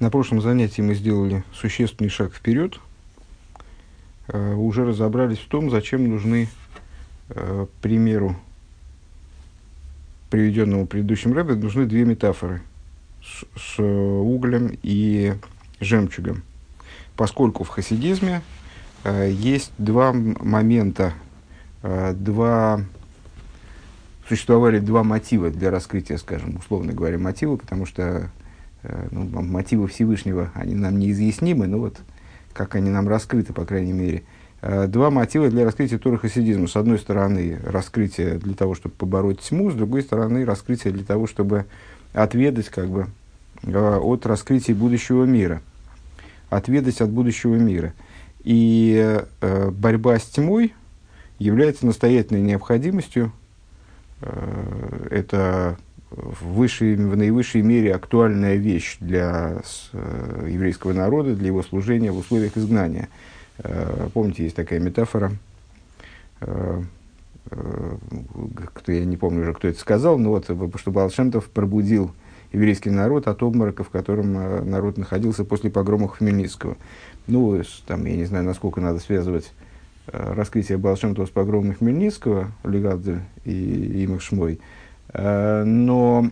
На 0.00 0.08
прошлом 0.08 0.40
занятии 0.40 0.80
мы 0.80 0.94
сделали 0.94 1.44
существенный 1.52 2.08
шаг 2.08 2.32
вперед. 2.32 2.80
Э, 4.28 4.54
уже 4.54 4.86
разобрались 4.86 5.38
в 5.38 5.46
том, 5.46 5.68
зачем 5.68 6.08
нужны, 6.08 6.48
э, 7.28 7.66
примеру, 7.82 8.34
приведенному 10.30 10.86
предыдущим 10.86 11.34
рэбе, 11.34 11.54
нужны 11.54 11.84
две 11.84 12.06
метафоры 12.06 12.62
с, 13.22 13.44
с 13.60 13.78
углем 13.78 14.78
и 14.82 15.34
жемчугом. 15.80 16.44
Поскольку 17.14 17.64
в 17.64 17.68
хасидизме 17.68 18.40
э, 19.04 19.30
есть 19.30 19.70
два 19.76 20.14
момента, 20.14 21.12
э, 21.82 22.14
два 22.14 22.80
существовали 24.26 24.78
два 24.78 25.02
мотива 25.02 25.50
для 25.50 25.70
раскрытия, 25.70 26.16
скажем, 26.16 26.56
условно 26.56 26.94
говоря, 26.94 27.18
мотива, 27.18 27.56
потому 27.56 27.84
что 27.84 28.30
ну, 29.10 29.24
мотивы 29.42 29.88
Всевышнего, 29.88 30.50
они 30.54 30.74
нам 30.74 30.98
неизъяснимы, 30.98 31.66
но 31.66 31.78
вот 31.78 31.98
как 32.52 32.74
они 32.74 32.90
нам 32.90 33.08
раскрыты, 33.08 33.52
по 33.52 33.64
крайней 33.64 33.92
мере. 33.92 34.22
Э, 34.62 34.86
два 34.86 35.10
мотива 35.10 35.48
для 35.48 35.64
раскрытия 35.64 35.98
Торы 35.98 36.18
хасидизма. 36.18 36.66
С 36.66 36.76
одной 36.76 36.98
стороны, 36.98 37.58
раскрытие 37.64 38.38
для 38.38 38.54
того, 38.54 38.74
чтобы 38.74 38.94
побороть 38.94 39.40
тьму, 39.40 39.70
с 39.70 39.74
другой 39.74 40.02
стороны, 40.02 40.44
раскрытие 40.44 40.92
для 40.92 41.04
того, 41.04 41.26
чтобы 41.26 41.66
отведать 42.12 42.68
как 42.68 42.88
бы, 42.88 43.06
э, 43.62 43.96
от 43.96 44.26
раскрытия 44.26 44.74
будущего 44.74 45.24
мира. 45.24 45.62
Отведать 46.50 47.00
от 47.00 47.10
будущего 47.10 47.54
мира. 47.54 47.94
И 48.42 49.22
э, 49.40 49.70
борьба 49.70 50.18
с 50.18 50.24
тьмой 50.24 50.74
является 51.38 51.86
настоятельной 51.86 52.42
необходимостью. 52.42 53.32
Э, 54.20 55.06
это 55.10 55.78
в, 56.10 56.54
высшей, 56.54 56.96
в 56.96 57.16
наивысшей 57.16 57.62
мере 57.62 57.94
актуальная 57.94 58.56
вещь 58.56 58.96
для 59.00 59.62
э, 59.92 60.48
еврейского 60.50 60.92
народа, 60.92 61.34
для 61.34 61.48
его 61.48 61.62
служения 61.62 62.10
в 62.10 62.18
условиях 62.18 62.56
изгнания. 62.56 63.08
Э, 63.58 64.08
помните, 64.12 64.44
есть 64.44 64.56
такая 64.56 64.80
метафора, 64.80 65.32
э, 66.40 66.82
кто, 68.74 68.92
я 68.92 69.04
не 69.04 69.16
помню 69.16 69.42
уже, 69.42 69.54
кто 69.54 69.68
это 69.68 69.78
сказал, 69.78 70.18
но 70.18 70.30
вот, 70.30 70.44
что 70.44 70.90
Балшемтов 70.90 71.46
пробудил 71.46 72.12
еврейский 72.52 72.90
народ 72.90 73.26
от 73.28 73.42
обморока, 73.42 73.82
в 73.82 73.88
котором 73.88 74.32
народ 74.68 74.98
находился 74.98 75.44
после 75.44 75.70
погромов 75.70 76.18
Хмельницкого. 76.18 76.76
Ну, 77.26 77.60
там, 77.86 78.04
я 78.04 78.16
не 78.16 78.24
знаю, 78.24 78.44
насколько 78.44 78.80
надо 78.80 78.98
связывать 78.98 79.52
раскрытие 80.06 80.78
Балшемтова 80.78 81.26
с 81.26 81.30
погромом 81.30 81.74
Хмельницкого, 81.74 82.52
Легадзе 82.64 83.22
и 83.44 84.04
Имах 84.04 84.20
Шмой, 84.20 84.54
Э, 84.54 84.89
но, 85.12 86.30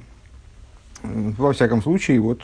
во 1.03 1.53
всяком 1.53 1.83
случае, 1.83 2.21
вот 2.21 2.43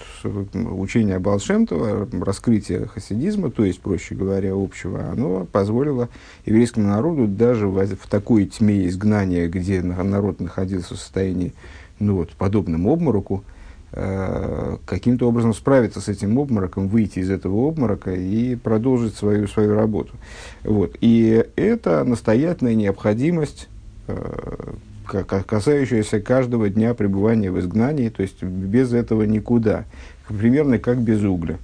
учение 0.54 1.18
Балшемтова, 1.18 2.08
раскрытие 2.24 2.86
хасидизма, 2.86 3.50
то 3.50 3.64
есть, 3.64 3.80
проще 3.80 4.14
говоря, 4.14 4.54
общего, 4.54 5.10
оно 5.10 5.46
позволило 5.50 6.08
еврейскому 6.46 6.88
народу 6.88 7.26
даже 7.26 7.68
в, 7.68 7.84
в 7.84 8.06
такой 8.08 8.46
тьме 8.46 8.86
изгнания, 8.86 9.48
где 9.48 9.82
народ 9.82 10.40
находился 10.40 10.94
в 10.94 10.98
состоянии, 10.98 11.52
ну 11.98 12.16
вот, 12.16 12.30
подобным 12.30 12.88
обмороку, 12.88 13.44
э, 13.92 14.76
каким-то 14.86 15.28
образом 15.28 15.54
справиться 15.54 16.00
с 16.00 16.08
этим 16.08 16.38
обмороком, 16.38 16.88
выйти 16.88 17.20
из 17.20 17.30
этого 17.30 17.68
обморока 17.68 18.12
и 18.12 18.56
продолжить 18.56 19.14
свою, 19.14 19.46
свою 19.46 19.74
работу. 19.74 20.14
Вот. 20.64 20.96
И 21.00 21.44
это 21.56 22.04
настоятельная 22.04 22.74
необходимость 22.74 23.68
э, 24.08 24.74
касающаяся 25.22 26.20
каждого 26.20 26.68
дня 26.68 26.94
пребывания 26.94 27.50
в 27.50 27.60
изгнании, 27.60 28.08
то 28.08 28.22
есть 28.22 28.42
без 28.42 28.92
этого 28.92 29.22
никуда. 29.22 29.84
Примерно 30.26 30.78
как 30.78 30.98
без 30.98 31.22
угля. 31.22 31.58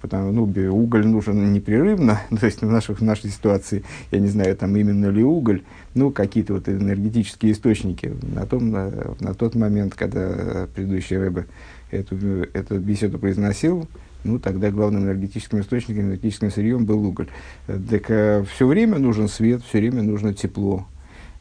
Потому, 0.00 0.32
ну, 0.32 0.42
уголь 0.70 1.06
нужен 1.06 1.54
непрерывно, 1.54 2.20
то 2.38 2.44
есть 2.44 2.60
в, 2.60 2.70
наших, 2.70 3.00
в 3.00 3.02
нашей 3.02 3.30
ситуации, 3.30 3.84
я 4.10 4.20
не 4.20 4.28
знаю, 4.28 4.54
там 4.54 4.76
именно 4.76 5.06
ли 5.06 5.24
уголь, 5.24 5.62
ну, 5.94 6.10
какие-то 6.10 6.52
вот 6.52 6.68
энергетические 6.68 7.52
источники. 7.52 8.12
На, 8.34 8.44
том, 8.44 8.70
на, 8.70 8.92
на 9.20 9.32
тот 9.32 9.54
момент, 9.54 9.94
когда 9.94 10.68
предыдущий 10.74 11.16
Рэбе 11.16 11.46
эту, 11.90 12.16
эту 12.52 12.78
беседу 12.78 13.18
произносил, 13.18 13.88
ну, 14.24 14.38
тогда 14.38 14.70
главным 14.70 15.04
энергетическим 15.04 15.60
источником, 15.60 16.04
энергетическим 16.04 16.50
сырьем 16.50 16.84
был 16.84 17.02
уголь. 17.04 17.28
Так 17.66 18.10
э, 18.10 18.44
все 18.54 18.66
время 18.66 18.98
нужен 18.98 19.28
свет, 19.28 19.62
все 19.66 19.78
время 19.78 20.02
нужно 20.02 20.34
тепло, 20.34 20.86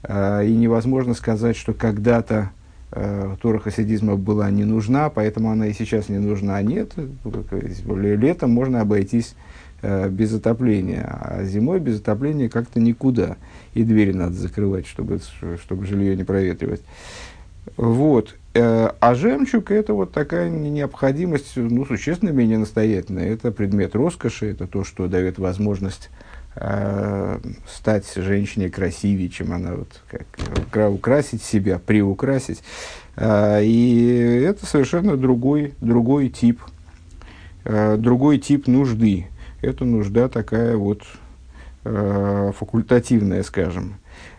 и 0.08 0.54
невозможно 0.54 1.14
сказать, 1.14 1.56
что 1.56 1.74
когда-то 1.74 2.52
э, 2.92 3.36
Тора 3.42 3.60
хасидизма 3.60 4.18
была 4.18 4.52
не 4.52 4.66
нужна, 4.66 5.10
поэтому 5.10 5.50
она 5.50 5.68
и 5.68 5.74
сейчас 5.74 6.10
не 6.10 6.18
нужна. 6.18 6.62
Нет, 6.62 6.92
летом 7.88 8.52
можно 8.52 8.82
обойтись 8.82 9.36
э, 9.82 10.10
без 10.10 10.34
отопления, 10.34 11.08
а 11.10 11.46
зимой 11.46 11.80
без 11.80 12.02
отопления 12.02 12.50
как-то 12.50 12.82
никуда. 12.82 13.38
И 13.74 13.84
двери 13.84 14.12
надо 14.12 14.34
закрывать, 14.34 14.88
чтобы, 14.88 15.22
чтобы 15.64 15.86
жилье 15.86 16.18
не 16.18 16.26
проветривать. 16.26 16.82
Вот. 17.78 18.36
А 18.56 19.16
жемчуг– 19.16 19.72
это 19.72 19.94
вот 19.94 20.12
такая 20.12 20.50
необходимость, 20.50 21.54
ну, 21.56 21.86
существенно 21.86 22.30
менее 22.30 22.60
настоятельная. 22.60 23.30
Это 23.30 23.52
предмет 23.52 23.96
роскоши, 23.96 24.52
это 24.52 24.68
то, 24.68 24.84
что 24.84 25.08
дает 25.08 25.40
возможность 25.40 26.10
э, 26.56 27.40
стать 27.68 28.12
женщине 28.16 28.70
красивее, 28.70 29.30
чем 29.30 29.54
она, 29.54 29.76
вот, 29.76 30.02
как, 30.72 30.92
украсить 30.92 31.44
себя, 31.44 31.80
приукрасить. 31.80 32.64
Э, 33.16 33.64
и 33.64 34.44
это 34.46 34.66
совершенно 34.66 35.18
другой, 35.18 35.74
другой 35.82 36.30
тип, 36.30 36.62
э, 37.66 37.98
другой 37.98 38.38
тип 38.38 38.68
нужды. 38.68 39.28
Это 39.62 39.86
нужда 39.86 40.30
такая 40.30 40.76
вот 40.76 41.04
э, 41.86 42.52
факультативная, 42.58 43.44
скажем. 43.44 43.96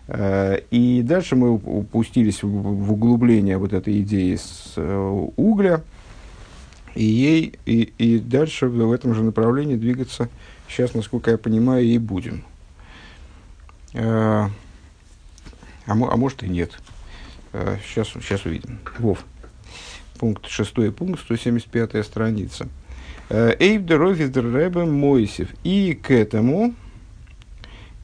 Э, 0.07 0.61
и 0.71 1.03
дальше 1.03 1.37
мы 1.37 1.53
упустились 1.53 2.43
в, 2.43 2.93
углубление 2.93 3.59
вот 3.59 3.73
этой 3.73 4.01
идеи 4.03 4.37
с 4.37 4.75
э, 4.77 5.27
угля, 5.37 5.83
и 6.95 7.05
ей 7.05 7.59
и, 7.67 7.93
и 7.99 8.19
дальше 8.19 8.69
в 8.69 8.93
этом 8.93 9.15
же 9.15 9.23
направлении 9.23 9.77
двигаться 9.77 10.29
Сейчас, 10.69 10.95
насколько 10.95 11.31
я 11.31 11.39
понимаю, 11.39 11.85
и 11.85 11.99
будем. 11.99 12.45
А, 13.95 14.51
а, 15.87 15.93
а 15.93 16.17
может 16.17 16.43
и 16.43 16.49
нет. 16.49 16.73
Сейчас, 17.85 18.09
сейчас 18.09 18.45
увидим. 18.47 18.81
Вов. 18.99 19.25
Пункт, 20.19 20.47
шестой 20.47 20.91
пункт, 20.91 21.21
175 21.21 22.05
страница. 22.05 22.69
Эйвдер 23.31 24.03
офисдер 24.03 24.51
рэбе 24.51 24.85
Мойсев. 24.85 25.49
И 25.63 25.95
к 25.95 26.11
этому, 26.11 26.75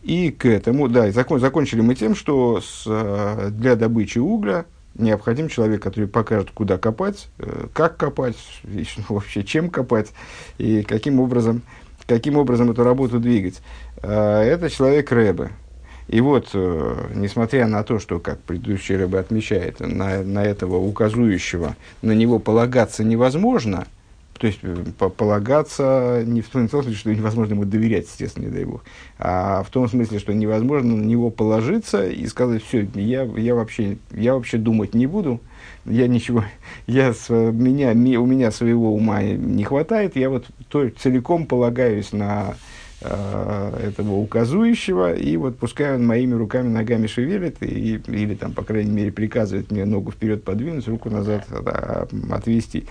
и 0.02 0.30
к 0.30 0.46
этому, 0.46 0.88
да, 0.88 1.08
и 1.08 1.10
закон, 1.10 1.40
закончили 1.40 1.80
мы 1.80 1.94
тем, 1.94 2.14
что 2.14 2.60
с, 2.60 3.50
для 3.50 3.76
добычи 3.76 4.18
угля 4.18 4.66
необходим 4.94 5.48
человек, 5.48 5.82
который 5.82 6.08
покажет, 6.08 6.50
куда 6.52 6.78
копать, 6.78 7.28
как 7.72 7.96
копать, 7.96 8.36
вообще 9.08 9.42
чем 9.44 9.70
копать 9.70 10.12
и 10.58 10.82
каким 10.82 11.20
образом 11.20 11.62
каким 12.10 12.36
образом 12.36 12.68
эту 12.72 12.82
работу 12.82 13.20
двигать. 13.20 13.62
А, 14.02 14.42
это 14.42 14.68
человек 14.68 15.12
Рэбе. 15.12 15.50
И 16.08 16.20
вот, 16.20 16.48
э, 16.54 17.06
несмотря 17.14 17.68
на 17.68 17.84
то, 17.84 18.00
что, 18.00 18.18
как 18.18 18.40
предыдущий 18.40 18.96
Рэбе 18.96 19.20
отмечает, 19.20 19.78
на, 19.78 20.24
на 20.24 20.44
этого 20.44 20.76
указующего, 20.76 21.76
на 22.02 22.10
него 22.10 22.40
полагаться 22.40 23.04
невозможно, 23.04 23.86
то 24.36 24.48
есть 24.48 24.58
э, 24.62 24.74
полагаться 24.98 26.24
не 26.26 26.40
в 26.42 26.48
том 26.48 26.68
смысле, 26.68 26.94
что 26.94 27.14
невозможно 27.14 27.52
ему 27.52 27.64
доверять, 27.64 28.06
естественно, 28.06 28.46
не 28.46 28.50
дай 28.50 28.64
бог, 28.64 28.82
а 29.20 29.62
в 29.62 29.70
том 29.70 29.88
смысле, 29.88 30.18
что 30.18 30.34
невозможно 30.34 30.96
на 30.96 31.04
него 31.04 31.30
положиться 31.30 32.04
и 32.08 32.26
сказать, 32.26 32.64
все, 32.64 32.88
я, 32.96 33.22
я, 33.22 33.54
вообще, 33.54 33.98
я 34.10 34.34
вообще 34.34 34.58
думать 34.58 34.94
не 34.94 35.06
буду, 35.06 35.38
я 35.90 36.08
ничего, 36.08 36.44
я, 36.86 37.12
меня, 37.28 38.20
у 38.20 38.26
меня 38.26 38.50
своего 38.50 38.94
ума 38.94 39.22
не 39.22 39.64
хватает, 39.64 40.16
я 40.16 40.30
вот 40.30 40.46
то, 40.68 40.88
целиком 40.90 41.46
полагаюсь 41.46 42.12
на 42.12 42.54
э, 43.00 43.88
этого 43.88 44.14
указующего, 44.14 45.14
и 45.14 45.36
вот 45.36 45.58
пускай 45.58 45.94
он 45.94 46.06
моими 46.06 46.34
руками, 46.34 46.68
ногами 46.68 47.06
шевелит, 47.06 47.62
и, 47.62 48.00
или 48.06 48.34
там, 48.34 48.52
по 48.52 48.62
крайней 48.62 48.92
мере, 48.92 49.12
приказывает 49.12 49.70
мне 49.70 49.84
ногу 49.84 50.12
вперед 50.12 50.44
подвинуть, 50.44 50.88
руку 50.88 51.10
назад 51.10 51.46
да, 51.50 52.06
отвести. 52.30 52.86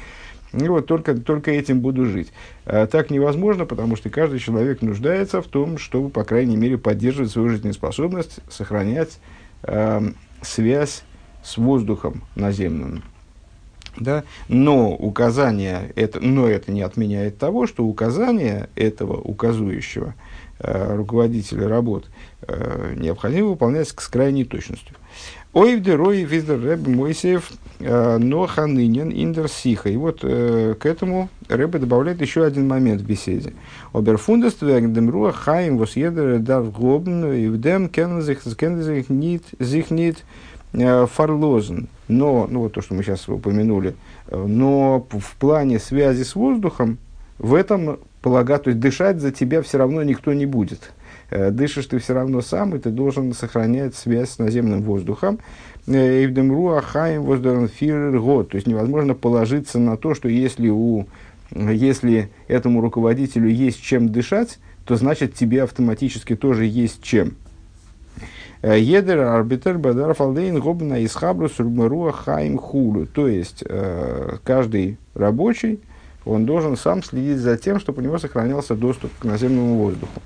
И 0.53 0.67
вот 0.67 0.87
только, 0.87 1.15
только 1.15 1.51
этим 1.51 1.79
буду 1.79 2.05
жить. 2.05 2.33
А 2.65 2.87
так 2.87 3.11
невозможно, 3.11 3.65
потому 3.65 3.95
что 3.95 4.09
каждый 4.09 4.39
человек 4.39 4.81
нуждается 4.81 5.41
в 5.41 5.47
том, 5.47 5.77
чтобы, 5.77 6.09
по 6.09 6.23
крайней 6.23 6.57
мере, 6.57 6.77
поддерживать 6.77 7.31
свою 7.31 7.49
жизнеспособность, 7.49 8.39
сохранять 8.49 9.19
э, 9.63 10.01
связь 10.41 11.03
с 11.43 11.57
воздухом 11.57 12.23
наземным. 12.35 13.03
Да? 13.97 14.23
Но 14.47 14.95
указание, 14.95 15.91
это, 15.95 16.19
но 16.19 16.47
это 16.47 16.71
не 16.71 16.81
отменяет 16.81 17.37
того, 17.37 17.67
что 17.67 17.83
указание 17.83 18.69
этого 18.75 19.17
указующего 19.19 20.13
руководителя 20.61 21.67
работ, 21.69 22.09
необходимо 22.95 23.49
выполнять 23.49 23.87
с 23.87 23.93
крайней 23.93 24.43
точностью. 24.43 24.95
Ойвде 25.53 25.95
рой 25.95 26.23
виздер 26.23 26.61
рэб 26.61 26.85
Мойсеев 26.85 27.51
но 27.79 28.45
ханынин 28.45 29.09
индер 29.09 29.47
сиха. 29.47 29.89
И 29.89 29.95
вот 29.95 30.19
к 30.19 30.79
этому 30.83 31.29
рэбе 31.47 31.79
добавляет 31.79 32.21
еще 32.21 32.43
один 32.43 32.67
момент 32.67 33.01
в 33.01 33.05
беседе. 33.05 33.53
Оберфундест 33.93 34.61
вегдем 34.61 35.09
руа 35.09 35.31
хаим 35.31 35.77
вос 35.77 35.95
едер 35.95 36.39
дар 36.39 36.63
глобн 36.63 37.31
и 37.31 37.47
вдем 37.47 37.87
кен 37.87 38.21
зих 38.21 39.09
нит 39.09 39.43
зих 39.59 39.91
нит 39.91 40.25
фарлозен. 40.73 41.87
Но, 42.07 42.47
ну 42.49 42.61
вот 42.61 42.73
то, 42.73 42.81
что 42.81 42.93
мы 42.93 43.03
сейчас 43.03 43.27
упомянули, 43.27 43.95
но 44.31 45.05
в 45.09 45.35
плане 45.35 45.79
связи 45.79 46.23
с 46.23 46.35
воздухом 46.35 46.97
в 47.37 47.53
этом 47.53 47.99
полагать, 48.21 48.63
то 48.63 48.69
есть 48.69 48.79
дышать 48.79 49.19
за 49.19 49.31
тебя 49.31 49.61
все 49.61 49.77
равно 49.77 50.03
никто 50.03 50.33
не 50.33 50.45
будет. 50.45 50.91
Э, 51.29 51.51
дышишь 51.51 51.85
ты 51.85 51.99
все 51.99 52.13
равно 52.13 52.41
сам, 52.41 52.75
и 52.75 52.79
ты 52.79 52.89
должен 52.89 53.33
сохранять 53.33 53.95
связь 53.95 54.31
с 54.31 54.39
наземным 54.39 54.81
воздухом. 54.81 55.39
Э, 55.87 55.93
Эйвдемру 55.93 56.69
ахаем 56.69 57.23
воздухан 57.23 58.19
год. 58.19 58.49
То 58.49 58.55
есть 58.55 58.67
невозможно 58.67 59.13
положиться 59.13 59.79
на 59.79 59.97
то, 59.97 60.13
что 60.13 60.27
если, 60.27 60.69
у, 60.69 61.05
если 61.51 62.29
этому 62.47 62.81
руководителю 62.81 63.49
есть 63.49 63.81
чем 63.81 64.09
дышать, 64.11 64.59
то 64.85 64.95
значит 64.95 65.35
тебе 65.35 65.63
автоматически 65.63 66.35
тоже 66.35 66.65
есть 66.65 67.03
чем. 67.03 67.35
Э, 68.61 68.79
Едер 68.79 69.19
арбитер 69.19 69.77
бадар 69.77 70.13
фалдейн 70.13 70.59
гобна 70.59 70.99
из 70.99 71.13
хабрус 71.13 71.59
руа 71.59 72.11
хаим 72.11 72.57
хулю. 72.57 73.05
То 73.07 73.27
есть 73.27 73.63
каждый 74.43 74.97
рабочий, 75.13 75.79
он 76.25 76.45
должен 76.45 76.77
сам 76.77 77.01
следить 77.01 77.37
за 77.37 77.57
тем, 77.57 77.79
чтобы 77.79 78.01
у 78.01 78.03
него 78.03 78.17
сохранялся 78.19 78.75
доступ 78.75 79.11
к 79.19 79.25
наземному 79.25 79.75
воздуху. 79.75 80.21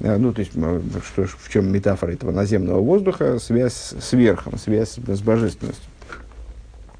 Э, 0.00 0.16
ну, 0.16 0.32
то 0.32 0.40
есть, 0.40 0.52
что, 0.52 1.26
в 1.26 1.48
чем 1.50 1.72
метафора 1.72 2.12
этого 2.12 2.30
наземного 2.30 2.80
воздуха? 2.80 3.38
Связь 3.38 3.94
с 3.98 4.12
верхом, 4.12 4.58
связь 4.58 4.96
с 4.96 5.20
божественностью. 5.20 5.90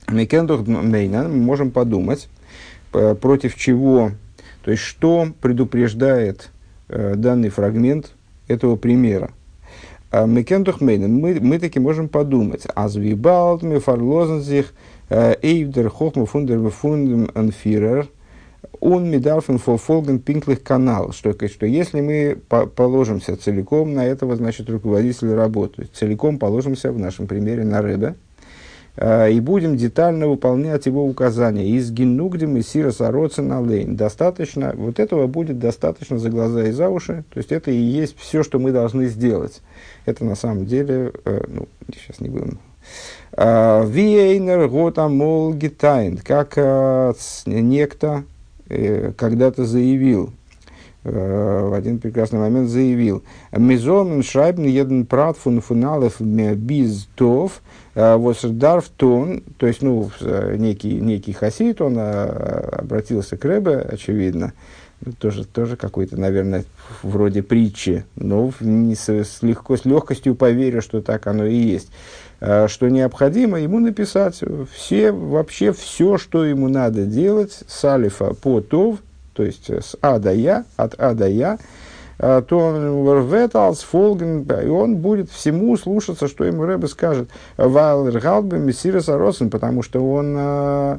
Мекендух 0.08 0.66
Мейна, 0.66 1.24
мы 1.24 1.36
можем 1.36 1.72
подумать, 1.72 2.28
против 2.92 3.56
чего, 3.56 4.12
то 4.62 4.70
есть, 4.70 4.82
что 4.82 5.28
предупреждает 5.40 6.50
э, 6.88 7.14
данный 7.16 7.48
фрагмент 7.48 8.12
этого 8.46 8.76
примера. 8.76 9.30
А 10.10 10.26
Мекендух 10.26 10.80
Мейна, 10.80 11.08
мы, 11.08 11.38
мы 11.40 11.58
таки 11.58 11.80
можем 11.80 12.08
подумать, 12.08 12.66
Азвибалт, 12.74 13.62
Мефарлозензих, 13.62 14.72
э, 15.08 15.34
Эйвдер, 15.42 15.90
Хохма, 15.90 16.26
Фундер, 16.26 16.70
Фундем, 16.70 17.28
Анфирер, 17.34 18.08
он 18.80 19.10
медарфен 19.10 19.58
фолген 19.58 20.18
пинклых 20.18 20.62
канал, 20.62 21.12
что, 21.12 21.34
что 21.48 21.66
если 21.66 22.00
мы 22.00 22.38
по 22.48 22.66
положимся 22.66 23.36
целиком 23.36 23.94
на 23.94 24.06
этого, 24.06 24.36
значит, 24.36 24.68
руководителя 24.68 25.34
работы, 25.34 25.88
целиком 25.92 26.38
положимся 26.38 26.92
в 26.92 26.98
нашем 26.98 27.26
примере 27.26 27.64
на 27.64 27.82
Рэбе, 27.82 28.14
и 28.98 29.40
будем 29.40 29.76
детально 29.76 30.26
выполнять 30.28 30.86
его 30.86 31.04
указания. 31.04 31.68
Из 31.68 31.90
генугдем 31.90 32.56
и 32.56 32.62
сирос 32.62 32.98
на 33.36 33.60
лейн. 33.60 33.96
Достаточно, 33.96 34.72
вот 34.74 34.98
этого 34.98 35.26
будет 35.26 35.58
достаточно 35.58 36.18
за 36.18 36.30
глаза 36.30 36.64
и 36.64 36.72
за 36.72 36.88
уши. 36.88 37.24
То 37.32 37.38
есть 37.38 37.52
это 37.52 37.70
и 37.70 37.76
есть 37.76 38.16
все, 38.18 38.42
что 38.42 38.58
мы 38.58 38.72
должны 38.72 39.06
сделать. 39.06 39.60
Это 40.06 40.24
на 40.24 40.34
самом 40.34 40.64
деле, 40.64 41.12
э, 41.24 41.44
ну, 41.46 41.68
сейчас 41.94 42.20
не 42.20 42.30
будем 42.30 42.58
Виейнер 43.36 44.68
Готамол 44.68 45.52
Гитайн, 45.52 46.16
как 46.16 46.54
э, 46.56 47.12
некто 47.44 48.24
Э, 48.68 49.12
когда-то 49.16 49.64
заявил, 49.64 50.26
э, 50.26 50.30
в 51.10 51.74
один 51.74 51.98
прекрасный 51.98 52.38
момент 52.38 52.68
заявил, 52.68 53.22
«Мизомен 53.52 54.22
шайбн 54.22 54.64
еден 54.64 55.06
прат 55.06 55.36
фун 55.36 55.60
фуналев 55.60 56.20
биз 56.20 57.08
тов, 57.14 57.62
э, 57.94 58.16
восдарф 58.16 58.88
тон», 58.88 59.42
то 59.58 59.66
есть, 59.66 59.82
ну, 59.82 60.10
некий, 60.56 61.00
некий 61.00 61.32
хасид, 61.32 61.80
он 61.80 61.98
обратился 61.98 63.36
к 63.36 63.44
Рэбе, 63.44 63.76
очевидно, 63.76 64.52
ну, 65.04 65.12
тоже, 65.12 65.44
тоже 65.44 65.76
какой-то, 65.76 66.16
наверное, 66.16 66.64
вроде 67.02 67.42
притчи, 67.42 68.04
но 68.16 68.50
не 68.60 68.94
с, 68.94 69.08
с, 69.08 69.42
легко, 69.42 69.76
с 69.76 69.84
легкостью 69.84 70.34
поверю, 70.34 70.80
что 70.80 71.02
так 71.02 71.26
оно 71.26 71.44
и 71.44 71.54
есть. 71.54 71.90
Э, 72.40 72.66
что 72.68 72.88
необходимо 72.88 73.60
ему 73.60 73.78
написать 73.78 74.40
все, 74.72 75.12
вообще 75.12 75.72
все, 75.72 76.18
что 76.18 76.44
ему 76.44 76.68
надо 76.68 77.04
делать 77.04 77.62
с 77.66 77.84
алифа 77.84 78.34
по 78.34 78.60
тов, 78.60 78.98
то 79.36 79.44
есть 79.44 79.68
с 79.68 79.96
а 80.00 80.18
до 80.18 80.32
я, 80.32 80.64
от 80.76 80.94
а 80.98 81.12
до 81.12 81.28
я, 81.28 81.58
э, 82.18 82.42
то 82.48 82.58
он 82.58 83.76
фолген, 83.76 84.42
и 84.42 84.68
он 84.68 84.96
будет 84.96 85.30
всему 85.30 85.76
слушаться, 85.76 86.26
что 86.26 86.44
ему 86.44 86.64
Рэбе 86.64 86.88
скажет. 86.88 87.28
Вайлер 87.58 88.18
Галбе 88.18 88.58
Мессирас 88.58 89.10
Аросен, 89.10 89.50
потому 89.50 89.82
что 89.82 90.00
он 90.00 90.34
э, 90.38 90.98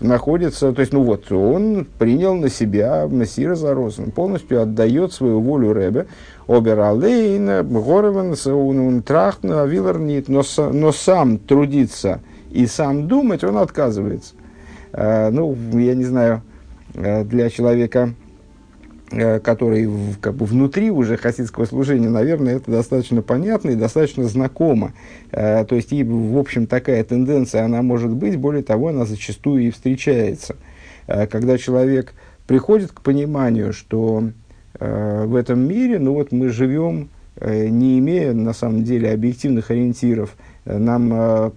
находится, 0.00 0.72
то 0.72 0.80
есть, 0.80 0.92
ну 0.92 1.02
вот, 1.02 1.32
он 1.32 1.84
принял 1.98 2.36
на 2.36 2.48
себя 2.48 3.08
Мессира 3.10 3.56
Заросен, 3.56 4.12
полностью 4.12 4.62
отдает 4.62 5.12
свою 5.12 5.40
волю 5.40 5.72
Рэбе, 5.72 6.06
Обералейн, 6.46 7.66
Гореван, 7.66 8.36
он 8.46 9.02
трахтна, 9.02 9.64
Виларнит, 9.66 10.28
но, 10.28 10.42
но 10.56 10.92
сам 10.92 11.38
трудиться 11.38 12.20
и 12.52 12.66
сам 12.68 13.08
думать 13.08 13.42
он 13.42 13.56
отказывается. 13.56 14.34
Ну, 14.92 15.54
я 15.74 15.94
не 15.94 16.04
знаю, 16.04 16.36
э, 16.36 16.47
для 16.94 17.50
человека, 17.50 18.14
э, 19.10 19.40
который 19.40 19.88
как 20.20 20.34
бы 20.34 20.46
внутри 20.46 20.90
уже 20.90 21.16
хасидского 21.16 21.64
служения, 21.64 22.08
наверное, 22.08 22.56
это 22.56 22.70
достаточно 22.70 23.22
понятно 23.22 23.70
и 23.70 23.76
достаточно 23.76 24.24
знакомо. 24.24 24.92
А, 25.32 25.64
то 25.64 25.76
есть, 25.76 25.92
и, 25.92 26.02
в 26.04 26.38
общем, 26.38 26.66
такая 26.66 27.02
тенденция, 27.04 27.64
она 27.64 27.82
может 27.82 28.10
быть, 28.10 28.36
более 28.36 28.62
того, 28.62 28.88
она 28.88 29.04
зачастую 29.04 29.62
и 29.62 29.70
встречается. 29.70 30.56
Когда 31.06 31.56
человек 31.56 32.12
приходит 32.46 32.92
к 32.92 33.00
пониманию, 33.00 33.72
что 33.72 34.24
Э, 34.80 35.24
в 35.26 35.34
этом 35.34 35.60
мире, 35.60 35.98
ну 35.98 36.14
вот 36.14 36.30
мы 36.32 36.50
живем, 36.50 37.08
э, 37.36 37.68
не 37.68 37.98
имея 37.98 38.32
на 38.32 38.52
самом 38.52 38.84
деле 38.84 39.12
объективных 39.12 39.70
ориентиров. 39.70 40.36
Э, 40.68 40.78
нам, 40.78 41.08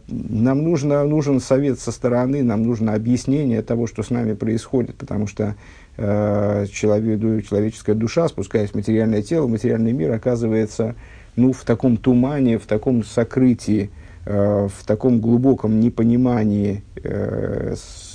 нам 0.07 0.63
нужно, 0.63 1.03
нужен 1.03 1.39
совет 1.39 1.79
со 1.79 1.91
стороны, 1.91 2.43
нам 2.43 2.63
нужно 2.63 2.93
объяснение 2.93 3.61
того, 3.61 3.85
что 3.85 4.03
с 4.03 4.09
нами 4.09 4.33
происходит, 4.33 4.95
потому 4.95 5.27
что 5.27 5.55
человек, 5.97 7.45
человеческая 7.45 7.93
душа, 7.93 8.27
спускаясь 8.29 8.71
в 8.71 8.75
материальное 8.75 9.21
тело, 9.21 9.45
материальный 9.45 9.91
мир 9.91 10.13
оказывается 10.13 10.95
ну, 11.35 11.51
в 11.51 11.63
таком 11.63 11.97
тумане, 11.97 12.57
в 12.57 12.65
таком 12.65 13.03
сокрытии, 13.03 13.91
в 14.25 14.71
таком 14.85 15.19
глубоком 15.19 15.79
непонимании 15.79 16.81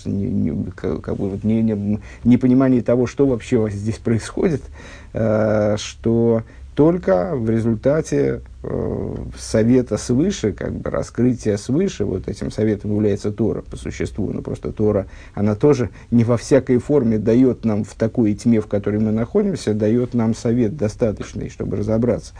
не, 0.06 0.28
не, 0.28 0.70
как 0.70 1.16
бы 1.16 1.30
вот 1.30 1.44
не, 1.44 1.62
не, 1.62 2.00
непонимание 2.24 2.82
того, 2.82 3.06
что 3.06 3.26
вообще 3.26 3.68
здесь 3.70 3.98
происходит, 3.98 4.62
э, 5.12 5.76
что 5.78 6.42
только 6.76 7.34
в 7.34 7.48
результате 7.48 8.42
э, 8.62 9.14
совета 9.38 9.96
свыше, 9.96 10.52
как 10.52 10.74
бы 10.74 10.90
раскрытия 10.90 11.56
свыше, 11.56 12.04
вот 12.04 12.28
этим 12.28 12.50
советом 12.50 12.92
является 12.92 13.32
Тора 13.32 13.62
по 13.62 13.78
существу, 13.78 14.30
но 14.30 14.42
просто 14.42 14.72
Тора, 14.72 15.06
она 15.34 15.54
тоже 15.54 15.88
не 16.10 16.22
во 16.22 16.36
всякой 16.36 16.76
форме 16.76 17.16
дает 17.16 17.64
нам 17.64 17.82
в 17.82 17.94
такой 17.94 18.34
тьме, 18.34 18.60
в 18.60 18.66
которой 18.66 19.00
мы 19.00 19.10
находимся, 19.10 19.72
дает 19.72 20.12
нам 20.12 20.34
совет 20.34 20.76
достаточный, 20.76 21.48
чтобы 21.48 21.78
разобраться. 21.78 22.34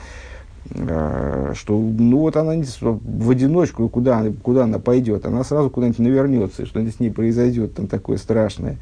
Э, 0.71 1.55
что 1.57 1.79
ну 1.79 2.19
вот 2.19 2.37
она 2.37 2.63
в 2.83 3.31
одиночку, 3.31 3.89
куда, 3.89 4.23
куда 4.43 4.65
она 4.65 4.79
пойдет, 4.79 5.25
она 5.25 5.45
сразу 5.45 5.71
куда-нибудь 5.71 6.01
навернется, 6.01 6.67
что 6.67 6.85
с 6.85 7.01
ней 7.01 7.11
произойдет 7.11 7.75
там 7.75 7.87
такое 7.87 8.19
страшное. 8.19 8.77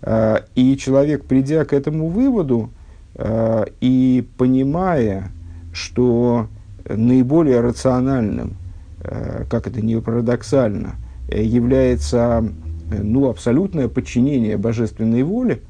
Э, 0.00 0.38
и 0.54 0.74
человек, 0.78 1.26
придя 1.26 1.66
к 1.66 1.74
этому 1.74 2.08
выводу 2.08 2.70
и 3.18 4.28
понимая, 4.36 5.30
что 5.72 6.48
наиболее 6.88 7.60
рациональным, 7.60 8.56
как 9.00 9.66
это 9.66 9.80
не 9.80 10.00
парадоксально, 10.00 10.96
является 11.30 12.44
ну, 12.90 13.28
абсолютное 13.28 13.88
подчинение 13.88 14.58
божественной 14.58 15.22
воле, 15.22 15.60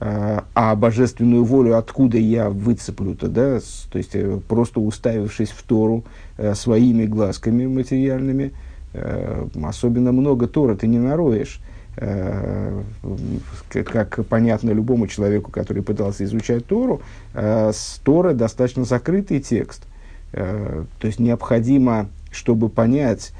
а, 0.00 0.74
божественную 0.74 1.44
волю 1.44 1.78
откуда 1.78 2.18
я 2.18 2.50
выцеплю-то, 2.50 3.28
да, 3.28 3.60
то 3.92 3.98
есть 3.98 4.14
э, 4.14 4.40
просто 4.48 4.80
уставившись 4.80 5.50
в 5.50 5.62
Тору 5.62 6.04
э, 6.36 6.54
своими 6.54 7.06
глазками 7.06 7.66
материальными, 7.66 8.52
э, 8.92 9.46
особенно 9.62 10.10
много 10.10 10.48
Тора 10.48 10.74
ты 10.74 10.88
не 10.88 10.98
нароешь. 10.98 11.60
Как 11.96 14.26
понятно 14.28 14.70
любому 14.70 15.06
человеку, 15.06 15.50
который 15.50 15.82
пытался 15.82 16.24
изучать 16.24 16.66
Тору, 16.66 17.02
с 17.34 18.00
Тора 18.02 18.34
достаточно 18.34 18.84
закрытый 18.84 19.40
текст. 19.40 19.84
То 20.32 20.86
есть 21.02 21.20
необходимо, 21.20 22.08
чтобы 22.32 22.68
понять, 22.68 23.32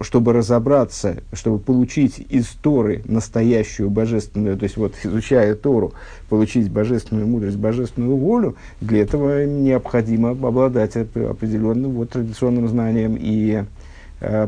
чтобы 0.00 0.32
разобраться, 0.32 1.18
чтобы 1.32 1.58
получить 1.58 2.24
из 2.28 2.48
Торы 2.48 3.02
настоящую 3.04 3.88
божественную, 3.88 4.56
то 4.56 4.64
есть 4.64 4.76
вот 4.76 4.94
изучая 5.04 5.54
Тору, 5.54 5.92
получить 6.28 6.70
божественную 6.70 7.28
мудрость, 7.28 7.56
божественную 7.56 8.16
волю, 8.16 8.56
для 8.80 9.02
этого 9.02 9.46
необходимо 9.46 10.30
обладать 10.30 10.96
определенным 10.96 11.92
вот 11.92 12.10
традиционным 12.10 12.68
знанием 12.68 13.16
и 13.16 13.62
э, 13.62 13.64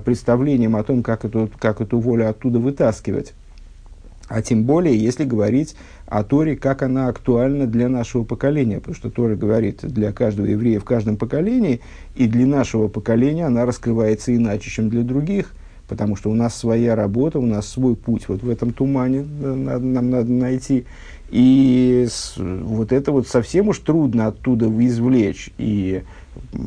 представлением 0.04 0.76
о 0.76 0.82
том, 0.82 1.02
как 1.02 1.24
эту, 1.24 1.50
как 1.58 1.80
эту 1.80 1.98
волю 1.98 2.28
оттуда 2.28 2.58
вытаскивать. 2.58 3.32
А 4.28 4.40
тем 4.40 4.64
более, 4.64 4.96
если 4.96 5.24
говорить 5.24 5.76
о 6.06 6.24
Торе, 6.24 6.56
как 6.56 6.82
она 6.82 7.08
актуальна 7.08 7.66
для 7.66 7.88
нашего 7.88 8.24
поколения. 8.24 8.78
Потому 8.78 8.94
что 8.94 9.10
Тора 9.10 9.34
говорит 9.34 9.80
для 9.82 10.12
каждого 10.12 10.46
еврея 10.46 10.80
в 10.80 10.84
каждом 10.84 11.16
поколении, 11.16 11.80
и 12.14 12.26
для 12.26 12.46
нашего 12.46 12.88
поколения 12.88 13.46
она 13.46 13.66
раскрывается 13.66 14.34
иначе, 14.34 14.70
чем 14.70 14.90
для 14.90 15.02
других, 15.02 15.52
потому 15.88 16.16
что 16.16 16.30
у 16.30 16.34
нас 16.34 16.54
своя 16.54 16.94
работа, 16.94 17.38
у 17.38 17.46
нас 17.46 17.68
свой 17.68 17.96
путь. 17.96 18.28
Вот 18.28 18.42
в 18.42 18.48
этом 18.48 18.72
тумане 18.72 19.22
надо, 19.22 19.84
нам 19.84 20.10
надо 20.10 20.30
найти. 20.30 20.84
И 21.30 22.06
с, 22.10 22.34
вот 22.36 22.92
это 22.92 23.10
вот 23.12 23.26
совсем 23.26 23.68
уж 23.68 23.78
трудно 23.78 24.26
оттуда 24.26 24.66
извлечь. 24.66 25.50
И 25.56 26.02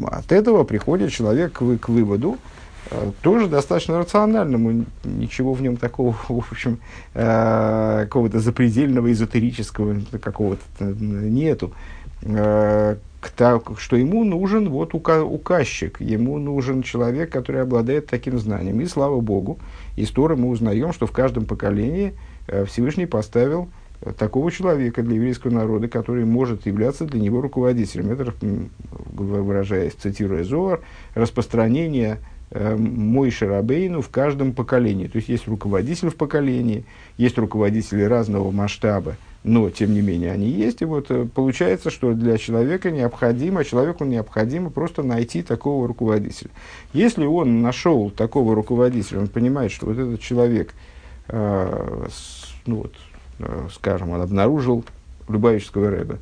от 0.07 0.31
этого 0.31 0.63
приходит 0.63 1.11
человек 1.11 1.53
к, 1.53 1.77
к 1.77 1.89
выводу, 1.89 2.37
Э, 2.37 2.54
тоже 3.21 3.47
достаточно 3.47 3.97
рациональному, 3.97 4.85
ничего 5.03 5.53
в 5.53 5.61
нем 5.61 5.77
такого, 5.77 6.11
в 6.29 6.51
общем, 6.51 6.79
э, 7.13 8.01
какого-то 8.03 8.39
запредельного, 8.39 9.11
эзотерического 9.11 9.99
какого-то 10.21 10.61
э, 10.79 10.93
нету. 10.93 11.73
Что 12.21 13.95
ему 13.95 14.23
нужен 14.23 14.69
вот 14.69 14.93
указчик, 14.93 15.99
ему 15.99 16.37
нужен 16.37 16.83
человек, 16.83 17.31
который 17.31 17.61
обладает 17.61 18.07
таким 18.07 18.37
знанием. 18.37 18.79
И 18.81 18.85
слава 18.85 19.19
Богу, 19.19 19.57
из 19.95 20.11
Торы 20.11 20.35
мы 20.35 20.49
узнаем, 20.49 20.93
что 20.93 21.07
в 21.07 21.11
каждом 21.11 21.45
поколении 21.45 22.13
Всевышний 22.67 23.07
поставил 23.07 23.69
такого 24.17 24.51
человека 24.51 25.01
для 25.01 25.15
еврейского 25.15 25.51
народа, 25.51 25.87
который 25.87 26.23
может 26.23 26.67
являться 26.67 27.05
для 27.05 27.19
него 27.19 27.41
руководителем. 27.41 28.11
Это, 28.11 28.33
выражаясь, 29.13 29.93
цитируя 29.93 30.43
Зоар, 30.43 30.81
распространение 31.15 32.19
Э, 32.19 32.34
мой 32.53 33.31
Шарабейну 33.31 34.01
в 34.01 34.09
каждом 34.09 34.53
поколении. 34.53 35.07
То 35.07 35.17
есть 35.17 35.29
есть 35.29 35.47
руководитель 35.47 36.09
в 36.09 36.15
поколении, 36.15 36.85
есть 37.17 37.37
руководители 37.37 38.03
разного 38.03 38.51
масштаба, 38.51 39.17
но 39.43 39.69
тем 39.69 39.93
не 39.93 40.01
менее 40.01 40.31
они 40.31 40.47
есть. 40.47 40.81
И 40.81 40.85
вот 40.85 41.07
э, 41.09 41.25
получается, 41.25 41.89
что 41.89 42.13
для 42.13 42.37
человека 42.37 42.91
необходимо, 42.91 43.63
человеку 43.63 44.05
необходимо 44.05 44.69
просто 44.69 45.03
найти 45.03 45.43
такого 45.43 45.87
руководителя. 45.87 46.49
Если 46.93 47.25
он 47.25 47.61
нашел 47.61 48.09
такого 48.09 48.55
руководителя, 48.55 49.19
он 49.19 49.27
понимает, 49.27 49.71
что 49.71 49.87
вот 49.87 49.97
этот 49.97 50.21
человек, 50.21 50.73
э, 51.27 52.07
ну 52.65 52.75
вот, 52.75 52.93
э, 53.39 53.67
скажем, 53.73 54.11
он 54.11 54.21
обнаружил 54.21 54.83
Любавического 55.27 55.89
Рэба, 55.89 56.19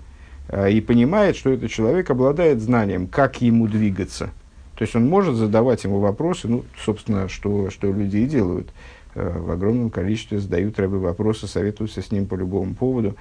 и 0.70 0.82
понимает, 0.82 1.36
что 1.36 1.50
этот 1.52 1.72
человек 1.72 2.10
обладает 2.10 2.62
знанием, 2.62 3.08
как 3.08 3.42
ему 3.42 3.68
двигаться– 3.68 4.30
то 4.76 4.84
есть 4.84 4.96
он 4.96 5.08
может 5.08 5.36
задавать 5.36 5.84
ему 5.84 6.00
вопросы, 6.00 6.48
ну, 6.48 6.64
собственно, 6.84 7.30
что, 7.30 7.70
что 7.70 7.92
люди 7.92 8.18
и 8.18 8.26
делают. 8.26 8.70
Э, 9.16 9.38
в 9.38 9.52
огромном 9.52 9.90
количестве 9.90 10.40
задают 10.40 10.80
рыбы 10.80 11.00
вопросы, 11.00 11.48
советуются 11.48 12.02
с 12.02 12.12
ним 12.12 12.26
по 12.26 12.36
любому 12.36 12.74
поводу. 12.74 13.16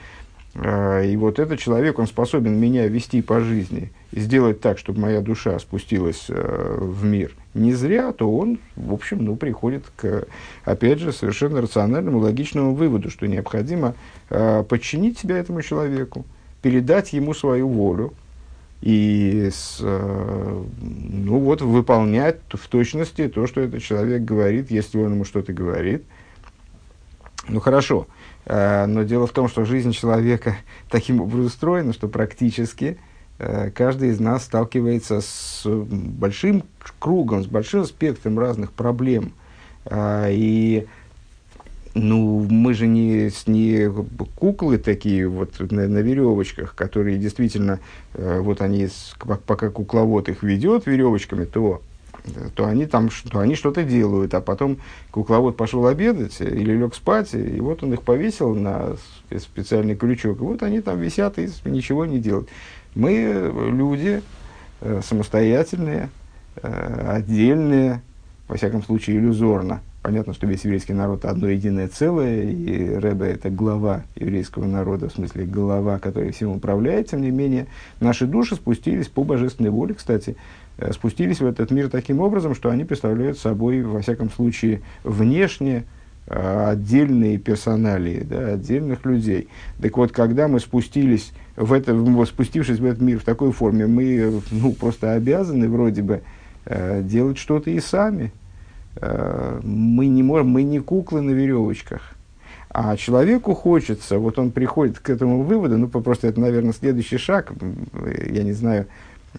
Э, 0.55 1.07
и 1.07 1.15
вот 1.17 1.39
этот 1.39 1.61
человек, 1.61 1.99
он 1.99 2.07
способен 2.07 2.59
меня 2.59 2.87
вести 2.89 3.21
по 3.21 3.41
жизни 3.41 3.93
сделать 4.13 4.61
так, 4.61 4.79
чтобы 4.79 5.01
моя 5.01 5.21
душа 5.21 5.59
спустилась 5.59 6.27
э, 6.29 6.79
в 6.81 7.05
мир 7.05 7.35
не 7.55 7.75
зря, 7.75 8.13
то 8.13 8.35
он, 8.35 8.59
в 8.77 8.95
общем, 8.95 9.23
ну, 9.23 9.37
приходит 9.37 9.85
к, 9.97 10.27
опять 10.65 11.01
же, 11.01 11.13
совершенно 11.13 11.61
рациональному, 11.61 12.19
логичному 12.19 12.75
выводу, 12.75 13.11
что 13.11 13.27
необходимо 13.27 13.95
подчинить 14.31 15.19
себя 15.19 15.37
этому 15.37 15.61
человеку, 15.61 16.25
передать 16.63 17.13
ему 17.13 17.35
свою 17.35 17.69
волю, 17.69 18.15
и 18.83 19.49
с, 19.53 19.79
э, 19.81 20.65
ну 20.81 21.39
вот, 21.39 21.63
выполнять 21.63 22.41
в 22.51 22.67
точности 22.67 23.29
то, 23.29 23.47
что 23.47 23.61
этот 23.61 23.81
человек 23.81 24.23
говорит, 24.23 24.73
если 24.73 24.99
он 24.99 25.13
ему 25.13 25.25
что-то 25.25 25.53
говорит. 25.53 26.05
Ну 27.49 27.61
хорошо, 27.61 28.09
э, 28.45 28.87
но 28.87 29.05
дело 29.05 29.29
в 29.29 29.33
том, 29.33 29.49
что 29.49 29.65
жизнь 29.65 29.93
человека 29.93 30.57
таким 30.91 31.21
образом 31.21 31.47
устроена, 31.47 31.93
что 31.93 32.09
практически 32.09 32.99
э, 33.39 33.71
каждый 33.71 34.11
из 34.11 34.19
нас 34.19 34.45
сталкивается 34.45 35.21
с 35.21 35.63
большим 35.65 36.65
кругом, 36.99 37.45
с 37.45 37.47
большим 37.47 37.85
спектром 37.85 38.39
разных 38.39 38.73
проблем. 38.73 39.33
И 39.95 40.87
ну, 41.95 42.47
мы 42.49 42.73
же 42.75 42.87
не, 42.87 43.31
не 43.47 43.93
куклы 44.35 44.79
такие 44.79 45.29
вот 45.29 45.61
на, 45.61 45.89
на 45.89 45.99
веревочках, 45.99 46.75
которые 46.75 47.19
действительно, 47.19 47.81
э, 48.15 48.41
вот 48.41 48.63
они, 48.63 48.89
пока 49.47 49.69
кукловод 49.69 50.29
их 50.29 50.43
ведет 50.43 50.87
веревочками, 50.87 51.45
то, 51.45 51.83
то 52.55 52.67
они 52.67 52.87
там 52.87 53.11
то 53.31 53.41
они 53.41 53.55
что-то 53.55 53.83
делают, 53.83 54.33
а 54.33 54.41
потом 54.41 54.79
кукловод 55.11 55.57
пошел 55.57 55.87
обедать 55.87 56.41
или 56.41 56.73
лег 56.73 56.95
спать, 56.95 57.35
и 57.35 57.61
вот 57.61 57.83
он 57.83 57.93
их 57.93 58.03
повесил 58.03 58.55
на 58.55 58.97
специальный 59.39 59.95
крючок, 59.95 60.39
и 60.39 60.45
вот 60.45 60.63
они 60.63 60.81
там 60.81 60.99
висят 60.99 61.39
и 61.39 61.51
ничего 61.67 62.07
не 62.07 62.21
делают. 62.21 62.49
Мы 62.95 63.53
люди 63.71 64.23
э, 64.81 65.01
самостоятельные, 65.05 66.09
э, 66.57 67.17
отдельные, 67.17 68.01
во 68.49 68.57
всяком 68.57 68.83
случае 68.83 69.19
иллюзорно– 69.19 69.83
Понятно, 70.03 70.35
что 70.35 70.49
весь 70.49 70.65
еврейский 70.65 70.95
народ 70.95 71.25
одно 71.25 71.49
единое 71.49 71.87
целое, 71.87 72.43
и 72.43 72.93
Рэбе 72.93 73.27
это 73.27 73.51
глава 73.51 74.03
еврейского 74.17 74.67
народа, 74.67 75.09
в 75.09 75.13
смысле 75.13 75.45
глава, 75.45 76.01
который 76.01 76.33
всем 76.33 76.51
управляет, 76.51 77.11
тем 77.11 77.23
не 77.23 77.31
менее, 77.31 77.69
наши 78.01 78.27
души 78.27 78.57
спустились 78.57 79.07
по 79.07 79.23
божественной 79.23 79.71
воле, 79.71 79.95
кстати, 79.95 80.37
э, 80.79 80.93
спустились 80.93 81.39
в 81.39 81.47
этот 81.47 81.71
мир 81.71 81.89
таким 81.89 82.19
образом, 82.19 82.57
что 82.57 82.71
они 82.71 82.83
представляют 82.83 83.39
собой, 83.39 83.83
во 83.83 84.01
всяком 84.01 84.29
случае, 84.29 84.83
внешне 85.05 85.85
э, 86.27 86.71
отдельные 86.71 87.39
персоналии, 87.39 88.27
да, 88.29 88.55
отдельных 88.55 89.05
людей. 89.05 89.47
Так 89.81 89.97
вот, 89.97 90.11
когда 90.11 90.49
мы 90.49 90.59
спустились 90.59 91.31
в 91.55 91.73
это, 91.73 91.97
спустившись 92.27 92.81
в 92.81 92.85
этот 92.85 93.03
мир 93.03 93.21
в 93.21 93.25
такой 93.25 93.53
форме, 93.53 93.87
мы 93.87 94.43
ну, 94.51 94.73
просто 94.73 95.13
обязаны 95.13 95.69
вроде 95.69 96.03
бы 96.03 96.23
э, 96.65 97.05
делать 97.05 97.39
что-то 97.39 97.71
и 97.71 97.79
сами, 97.79 98.33
мы 99.01 100.07
не 100.07 100.23
можем, 100.23 100.49
мы 100.49 100.63
не 100.63 100.81
куклы 100.81 101.23
на 101.23 101.31
веревочках. 101.31 102.15
А 102.75 102.97
человеку 102.97 103.55
хочется, 103.55 104.19
вот 104.19 104.39
он 104.39 104.51
приходит 104.51 104.99
к 104.99 105.11
этому 105.11 105.43
выводу, 105.43 105.77
ну, 105.77 105.89
просто 105.89 106.29
это, 106.29 106.41
наверное, 106.41 106.73
следующий 106.73 107.19
шаг, 107.19 107.53
я 108.31 108.43
не 108.43 108.53
знаю, 108.53 108.87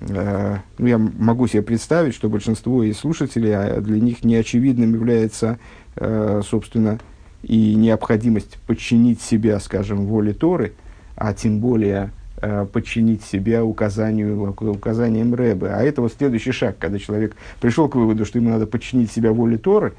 э, 0.02 0.58
ну, 0.78 0.88
я 0.88 1.00
могу 1.00 1.48
себе 1.48 1.64
представить, 1.64 2.14
что 2.14 2.30
большинство 2.30 2.84
из 2.84 2.98
слушателей, 3.00 3.56
а 3.56 3.82
для 3.82 4.00
них 4.00 4.24
неочевидным 4.24 4.94
является, 4.94 5.58
э, 5.96 6.42
собственно, 6.48 7.00
и 7.42 7.74
необходимость 7.74 8.60
подчинить 8.68 9.20
себя, 9.20 9.60
скажем, 9.60 10.06
воле 10.06 10.34
Торы, 10.34 10.74
а 11.16 11.34
тем 11.34 11.60
более 11.60 12.12
Э, 12.12 12.23
подчинить 12.72 13.24
себя 13.24 13.64
указанию, 13.64 14.54
указаниям 14.60 15.34
Рэбе. 15.34 15.68
А 15.68 15.82
это 15.82 16.02
вот 16.02 16.14
следующий 16.14 16.52
шаг, 16.52 16.78
когда 16.78 17.00
человек 17.00 17.36
пришел 17.62 17.88
к 17.88 17.96
выводу, 17.96 18.26
что 18.26 18.40
ему 18.40 18.50
надо 18.50 18.68
подчинить 18.68 19.12
себя 19.12 19.32
воле 19.32 19.58
Торы, 19.58 19.94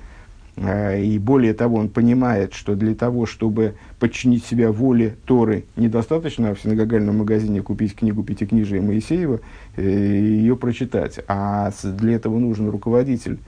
э, 0.56 1.02
и 1.02 1.18
более 1.18 1.54
того, 1.54 1.78
он 1.78 1.88
понимает, 1.88 2.52
что 2.52 2.74
для 2.74 2.94
того, 2.94 3.24
чтобы 3.24 3.74
подчинить 3.98 4.44
себя 4.44 4.72
воле 4.72 5.16
Торы, 5.24 5.64
недостаточно 5.76 6.54
в 6.54 6.60
синагогальном 6.60 7.18
магазине 7.18 7.62
купить 7.62 7.96
книгу 7.96 8.22
Пятикнижия 8.22 8.82
Моисеева 8.82 9.40
и 9.76 9.80
э, 9.80 9.82
ее 9.82 10.56
прочитать, 10.56 11.20
а 11.28 11.72
для 11.82 12.16
этого 12.16 12.38
нужен 12.38 12.68
руководитель, 12.68 13.38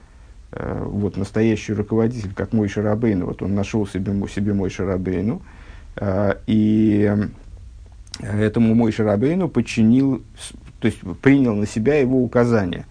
вот 0.49 1.17
настоящий 1.17 1.73
руководитель, 1.73 2.33
как 2.33 2.53
мой 2.53 2.69
Шарабейну, 2.69 3.25
вот 3.25 3.41
он 3.41 3.53
нашел 3.53 3.85
себе, 3.85 4.13
себе 4.29 4.53
мой 4.53 4.69
Шарабейну, 4.69 5.41
и 6.47 7.13
этому 8.19 8.73
мой 8.73 8.91
Шарабейну 8.91 9.49
подчинил, 9.49 10.23
то 10.79 10.87
есть 10.87 10.99
принял 11.21 11.55
на 11.55 11.67
себя 11.67 11.95
его 11.95 12.21
указания. 12.21 12.85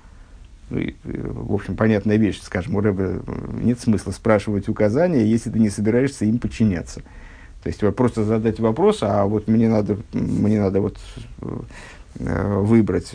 Ну, 0.69 0.79
и, 0.81 0.95
в 1.05 1.55
общем, 1.55 1.77
понятная 1.77 2.17
вещь, 2.17 2.41
скажем, 2.43 2.75
у 2.75 2.81
Рэба 2.81 3.23
нет 3.63 3.79
смысла 3.79 4.11
спрашивать 4.11 4.69
указания, 4.69 5.25
если 5.25 5.51
ты 5.51 5.61
не 5.61 5.71
собираешься 5.71 6.25
им 6.25 6.39
подчиняться. 6.39 7.03
То 7.63 7.69
есть 7.69 7.97
просто 7.97 8.25
задать 8.25 8.61
вопрос, 8.61 8.99
а 9.03 9.25
вот 9.27 9.49
мне 9.49 9.69
надо, 9.69 9.99
мне 10.13 10.61
надо 10.61 10.81
вот 10.81 10.99
э, 12.21 12.59
выбрать, 12.61 13.13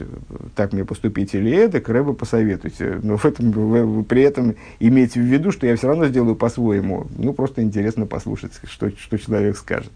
так 0.56 0.74
мне 0.74 0.86
поступить 0.86 1.34
или 1.36 1.51
это, 1.51 1.82
к 1.82 1.89
Рэбу 1.89 2.13
посоветуйте. 2.13 3.00
Но 3.01 3.18
в 3.18 3.25
этом, 3.25 4.03
при 4.06 4.22
этом 4.24 4.56
имейте 4.80 5.22
в 5.22 5.24
виду, 5.24 5.51
что 5.51 5.68
я 5.68 5.75
все 5.75 5.88
равно 5.88 6.08
сделаю 6.08 6.36
по-своему. 6.36 7.08
Ну, 7.18 7.34
просто 7.34 7.63
интересно 7.63 8.06
послушать, 8.06 8.53
что, 8.63 8.91
что 8.91 9.18
человек 9.18 9.58
скажет. 9.58 9.91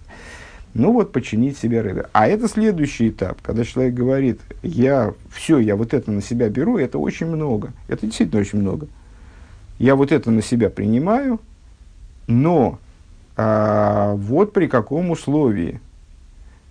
Ну 0.76 0.92
вот, 0.92 1.14
подчинить 1.14 1.58
себе 1.58 1.80
рыбе. 1.80 2.08
А 2.12 2.28
это 2.28 2.50
следующий 2.50 3.08
этап, 3.08 3.42
когда 3.42 3.64
человек 3.64 3.94
говорит, 3.94 4.42
я 4.62 5.14
все, 5.32 5.58
я 5.58 5.78
вот 5.78 5.94
это 5.94 6.12
на 6.12 6.22
себя 6.22 6.50
беру, 6.50 6.78
это 6.78 7.00
очень 7.00 7.28
много. 7.28 7.72
Это 7.88 8.06
действительно 8.06 8.42
очень 8.42 8.60
много. 8.60 8.88
я 9.80 9.96
вот 9.96 10.12
это 10.12 10.32
на 10.32 10.42
себя 10.42 10.70
принимаю, 10.70 11.40
но 12.28 12.78
а, 13.38 14.16
вот 14.16 14.52
при 14.52 14.68
каком 14.68 15.12
условии. 15.12 15.80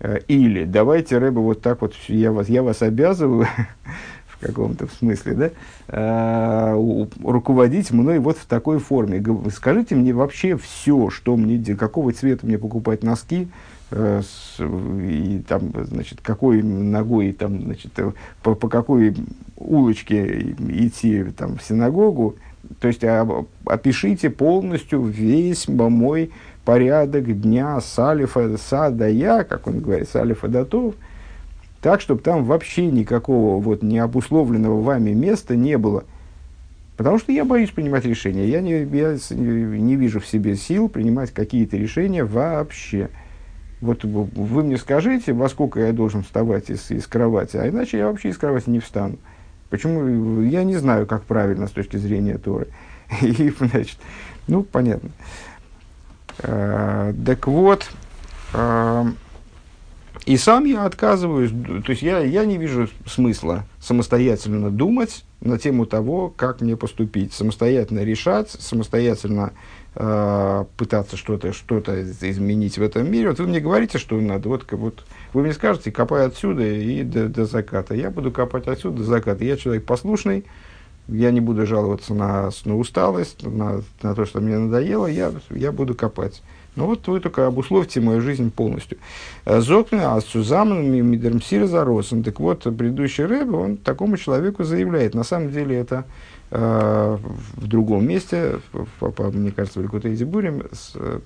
Э, 0.01 0.19
или 0.29 0.65
давайте, 0.65 1.17
Рэба, 1.17 1.41
вот 1.41 1.63
так 1.63 1.81
вот, 1.81 1.95
я 2.09 2.31
вас, 2.31 2.51
я 2.51 2.63
вас 2.63 2.83
обязываю, 2.83 3.47
в 4.27 4.39
каком-то 4.39 4.87
смысле, 4.99 5.35
да, 5.35 5.51
а, 5.89 6.75
руководить 7.23 7.91
мной 7.91 8.19
вот 8.19 8.37
в 8.37 8.45
такой 8.45 8.81
форме. 8.81 9.25
Скажите 9.51 9.95
мне 9.95 10.13
вообще 10.13 10.59
все, 10.59 11.09
что 11.09 11.39
мне, 11.39 11.75
какого 11.75 12.13
цвета 12.13 12.45
мне 12.45 12.59
покупать 12.59 13.03
носки, 13.03 13.49
и 13.95 15.43
там, 15.47 15.73
значит, 15.85 16.21
какой 16.21 16.63
ногой, 16.63 17.33
там, 17.33 17.63
значит, 17.63 17.93
э, 17.99 18.13
по, 18.43 18.55
по 18.55 18.69
какой 18.69 19.15
улочке 19.57 20.55
идти 20.69 21.25
там, 21.37 21.57
в 21.57 21.63
синагогу, 21.63 22.37
то 22.81 22.89
есть 22.89 23.05
опишите 23.67 24.31
полностью 24.31 25.03
весь 25.03 25.69
мой 25.69 26.31
порядок 26.65 27.41
дня 27.41 27.81
салифа 27.81 28.57
садая, 28.57 29.45
как 29.45 29.67
он 29.67 29.81
говорит, 29.81 30.09
салифа 30.09 30.49
датов, 30.49 30.95
так, 31.81 32.01
чтобы 32.01 32.23
там 32.23 32.45
вообще 32.45 32.87
никакого 32.87 33.61
вот 33.61 33.83
необусловленного 33.83 34.81
вами 34.81 35.11
места 35.11 35.55
не 35.55 35.77
было. 35.77 36.05
Потому 36.97 37.19
что 37.19 37.33
я 37.33 37.45
боюсь 37.45 37.71
принимать 37.71 38.05
решения. 38.05 38.49
Я 38.49 38.61
не, 38.61 38.85
я 38.85 39.19
не 39.31 39.97
вижу 39.97 40.21
в 40.21 40.27
себе 40.27 40.57
сил 40.57 40.89
принимать 40.89 41.33
какие-то 41.33 41.77
решения 41.77 42.25
вообще. 42.25 43.11
Вот 43.85 44.03
вы 44.03 44.63
мне 44.63 44.79
скажите, 44.79 45.35
во 45.35 45.47
сколько 45.51 45.79
я 45.79 45.93
должен 45.93 46.23
вставать 46.23 46.71
из, 46.71 46.91
из 46.91 47.07
кровати, 47.07 47.59
а 47.59 47.69
иначе 47.69 47.99
я 47.99 48.07
вообще 48.07 48.31
из 48.31 48.39
кровати 48.39 48.71
не 48.71 48.81
встану. 48.81 49.19
Почему? 49.69 50.41
Я 50.41 50.65
не 50.65 50.77
знаю, 50.77 51.07
как 51.07 51.25
правильно 51.25 51.67
с 51.67 51.71
точки 51.71 51.99
зрения 51.99 52.39
Торы. 52.39 52.69
И, 53.21 53.53
значит, 53.59 53.99
ну, 54.47 54.63
понятно. 54.63 55.11
Э, 56.39 57.13
так 57.27 57.47
вот, 57.47 57.91
э, 58.55 59.05
и 60.25 60.39
сам 60.39 60.65
я 60.65 60.87
отказываюсь, 60.87 61.51
то 61.51 61.91
есть 61.91 62.01
я, 62.01 62.21
я 62.21 62.47
не 62.47 62.57
вижу 62.57 62.89
смысла 63.07 63.67
самостоятельно 63.79 64.71
думать 64.71 65.27
на 65.43 65.59
тему 65.59 65.85
того, 65.85 66.33
как 66.35 66.63
мне 66.63 66.75
поступить, 66.79 67.35
самостоятельно 67.35 68.01
решать, 68.01 68.51
самостоятельно 68.51 69.53
э, 69.97 70.65
пытаться 70.77 71.17
что-то 71.17 71.53
что 71.53 71.79
изменить 71.79 72.79
в 72.79 72.83
этом 72.83 73.11
мире. 73.11 73.31
Вот 73.31 73.39
вы 73.39 73.47
мне 73.47 73.61
говорите, 73.61 73.99
что 73.99 74.21
надо, 74.21 74.49
вот, 74.49 74.71
вот 74.73 75.05
вы 75.33 75.43
мне 75.43 75.53
скажете, 75.53 75.93
копай 75.93 76.27
отсюда 76.27 76.65
и 76.65 77.03
до, 77.03 77.29
до 77.29 77.45
заката. 77.45 77.95
Я 77.95 78.11
буду 78.11 78.31
копать 78.31 78.67
отсюда 78.67 78.99
до 78.99 79.05
заката. 79.05 79.45
Я 79.45 79.57
человек 79.57 79.85
послушный, 79.85 80.45
я 81.09 81.31
не 81.31 81.41
буду 81.41 81.67
жаловаться 81.67 82.15
на, 82.15 82.51
на 82.65 82.77
усталость, 82.77 83.45
на, 83.45 83.83
на 84.03 84.15
то, 84.15 84.25
что 84.25 84.41
мне 84.41 84.59
надоело, 84.59 85.07
я, 85.07 85.33
я 85.51 85.73
буду 85.73 85.95
копать. 85.95 86.43
Ну 86.77 86.87
вот 86.87 87.07
вы 87.07 87.21
только 87.21 87.47
обусловьте 87.47 88.01
мою 88.01 88.21
жизнь 88.21 88.51
полностью. 88.51 88.99
Зокны, 89.47 90.01
а 90.01 90.21
Сузаман, 90.21 90.85
Мидермсир 90.85 91.67
Заросен. 91.67 92.25
Так 92.25 92.41
вот, 92.41 92.65
предыдущий 92.65 93.25
рэб, 93.25 93.55
он 93.55 93.77
такому 93.77 94.17
человеку 94.17 94.65
заявляет. 94.65 95.15
На 95.15 95.23
самом 95.23 95.53
деле 95.53 95.77
это 95.77 95.99
э, 95.99 96.34
в 96.57 97.67
другом 97.67 98.07
месте, 98.07 98.61
в, 98.73 98.87
в, 99.01 99.37
мне 99.37 99.51
кажется, 99.51 99.81
в 99.81 99.83
Ликуте 99.83 100.25
Бурем, 100.25 100.63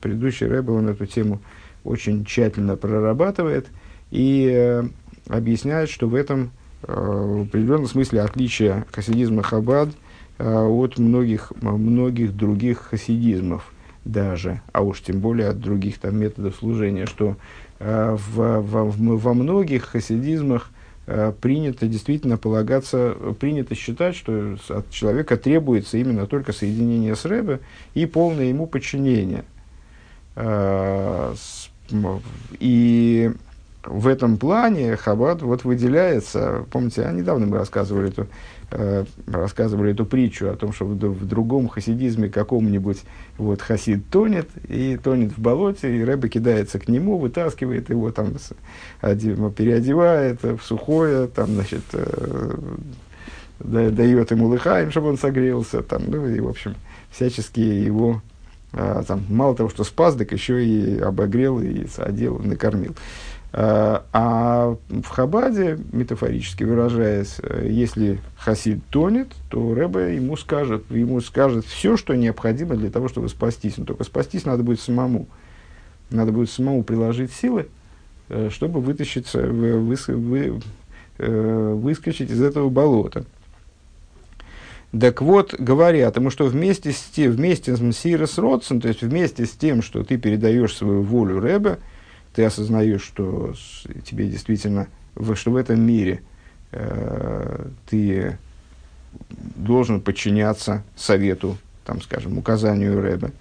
предыдущий 0.01 0.47
рэб, 0.47 0.71
он 0.71 0.89
эту 0.89 1.05
тему 1.05 1.41
очень 1.85 2.25
тщательно 2.25 2.77
прорабатывает 2.77 3.67
и 4.11 4.51
э, 4.51 4.85
объясняет, 5.29 5.91
что 5.91 6.09
в 6.09 6.15
этом 6.15 6.51
э, 6.83 6.93
в 6.93 7.43
определенном 7.43 7.87
смысле 7.87 8.23
отличие 8.23 8.87
хасидизма 8.91 9.43
Хабад 9.43 9.91
э, 10.39 10.51
от 10.51 10.99
многих, 10.99 11.53
многих 11.61 12.35
других 12.35 12.79
хасидизмов– 12.79 13.71
даже, 14.09 14.63
а 14.73 14.83
уж 14.83 15.03
тем 15.03 15.21
более 15.21 15.49
от 15.49 15.61
других 15.61 15.99
там 15.99 16.17
методов 16.17 16.57
служения, 16.57 17.07
что 17.07 17.37
э, 17.79 18.17
в, 18.17 18.61
в, 18.61 19.19
во 19.19 19.35
многих 19.35 19.85
хасидизмах 19.85 20.71
э, 20.71 20.78
принято 21.41 21.87
действительно 21.87 22.37
полагаться, 22.37 23.17
принято 23.41 23.75
считать, 23.75 24.15
что 24.15 24.57
от 24.69 24.91
человека 24.91 25.37
требуется 25.37 25.97
именно 25.97 26.27
только 26.27 26.53
соединение 26.53 27.17
с 27.17 27.25
Рэбе 27.25 27.61
и 27.95 28.07
полное 28.07 28.47
ему 28.47 28.67
подчинение. 28.67 29.45
Э, 30.37 31.35
и 32.61 33.33
в 33.85 34.07
этом 34.09 34.37
плане 34.39 34.97
Хаббат 34.97 35.43
вот 35.43 35.65
выделяется, 35.65 36.65
помните, 36.71 37.03
а 37.03 37.13
недавно 37.13 37.47
мы 37.47 37.59
рассказывали 37.59 38.09
эту, 38.09 38.27
э, 38.71 39.05
рассказывали 39.27 39.93
эту 39.93 40.05
притчу 40.05 40.49
о 40.49 40.57
том, 40.57 40.73
что 40.73 40.85
в, 40.85 40.95
в 40.95 41.27
другом 41.27 41.69
хасидизме 41.69 42.29
каком-нибудь 42.29 43.05
вот 43.37 43.63
хасид 43.63 44.09
тонет, 44.11 44.49
и 44.69 44.97
тонет 44.97 45.33
в 45.33 45.41
болоте, 45.41 45.97
и 45.97 46.03
Рэбе 46.03 46.29
кидается 46.29 46.79
к 46.79 46.89
нему, 46.89 47.19
вытаскивает 47.19 47.89
его, 47.89 48.11
там, 48.11 48.35
одев, 49.01 49.55
переодевает 49.55 50.43
в 50.43 50.61
сухое, 50.63 51.29
там, 51.29 51.47
значит, 51.55 51.85
э, 51.93 52.59
дает 53.61 54.31
ему 54.31 54.49
лыхаем, 54.49 54.91
чтобы 54.91 55.09
он 55.09 55.19
согрелся, 55.19 55.83
там, 55.83 56.03
ну, 56.09 56.27
и, 56.27 56.41
в 56.41 56.49
общем, 56.49 56.75
всячески 57.11 57.61
его 57.61 58.23
а, 58.73 59.03
там, 59.03 59.25
мало 59.31 59.55
того, 59.55 59.71
что 59.71 59.83
спас, 59.85 60.15
так 60.15 60.31
еще 60.33 60.65
и 60.65 60.99
обогрел, 60.99 61.61
и 61.61 61.87
одел, 61.97 62.39
накормил. 62.39 62.95
Э, 63.51 64.01
а 64.13 64.77
в 64.89 65.09
Хабаде, 65.09 65.79
метафорически 65.93 66.65
выражаясь, 66.65 67.37
э, 67.43 67.67
если 67.71 68.21
Хасид 68.37 68.85
тонет, 68.91 69.29
то 69.49 69.75
Рэбе 69.75 70.17
ему 70.17 70.37
скажет, 70.37 70.85
ему 70.91 71.21
скажет 71.23 71.65
все, 71.65 71.97
что 71.97 72.15
необходимо 72.15 72.77
для 72.77 72.91
того, 72.91 73.09
чтобы 73.09 73.29
спастись. 73.29 73.79
Но 73.79 73.87
только 73.87 74.05
спастись 74.05 74.45
надо 74.45 74.63
будет 74.63 74.81
самому. 74.81 75.27
Надо 76.11 76.33
будет 76.33 76.51
самому 76.51 76.83
приложить 76.83 77.33
силы, 77.33 77.69
э, 78.29 78.51
чтобы 78.53 78.81
вытащиться, 78.81 79.41
вы, 79.41 79.79
вы, 79.81 80.61
выскочить 81.19 82.31
из 82.31 82.41
этого 82.41 82.69
болота. 82.69 83.25
Так 84.99 85.21
вот, 85.21 85.55
говорят 85.59 86.17
ему, 86.17 86.31
что 86.31 86.47
вместе 86.47 86.93
с, 86.93 87.01
тем, 87.01 87.33
вместе 87.33 87.77
с 87.77 87.81
Мсирос 87.81 88.39
Родсен, 88.39 88.81
то 88.81 88.87
есть 88.87 89.03
вместе 89.03 89.45
с 89.45 89.51
тем, 89.51 89.83
что 89.83 90.05
ты 90.05 90.17
передаешь 90.17 90.77
свою 90.77 91.03
волю 91.03 91.41
Рэбе, 91.41 91.79
ты 92.35 92.45
осознаешь, 92.45 93.03
что 93.03 93.55
тебе 94.05 94.29
действительно, 94.29 94.89
что 95.35 95.51
в 95.51 95.57
этом 95.57 95.81
мире 95.81 96.23
э, 96.73 97.67
ты 97.89 98.39
должен 99.57 100.01
подчиняться 100.01 100.83
совету, 100.97 101.57
там, 101.85 102.01
скажем, 102.01 102.39
указанию 102.39 103.01
Рэбе. 103.01 103.33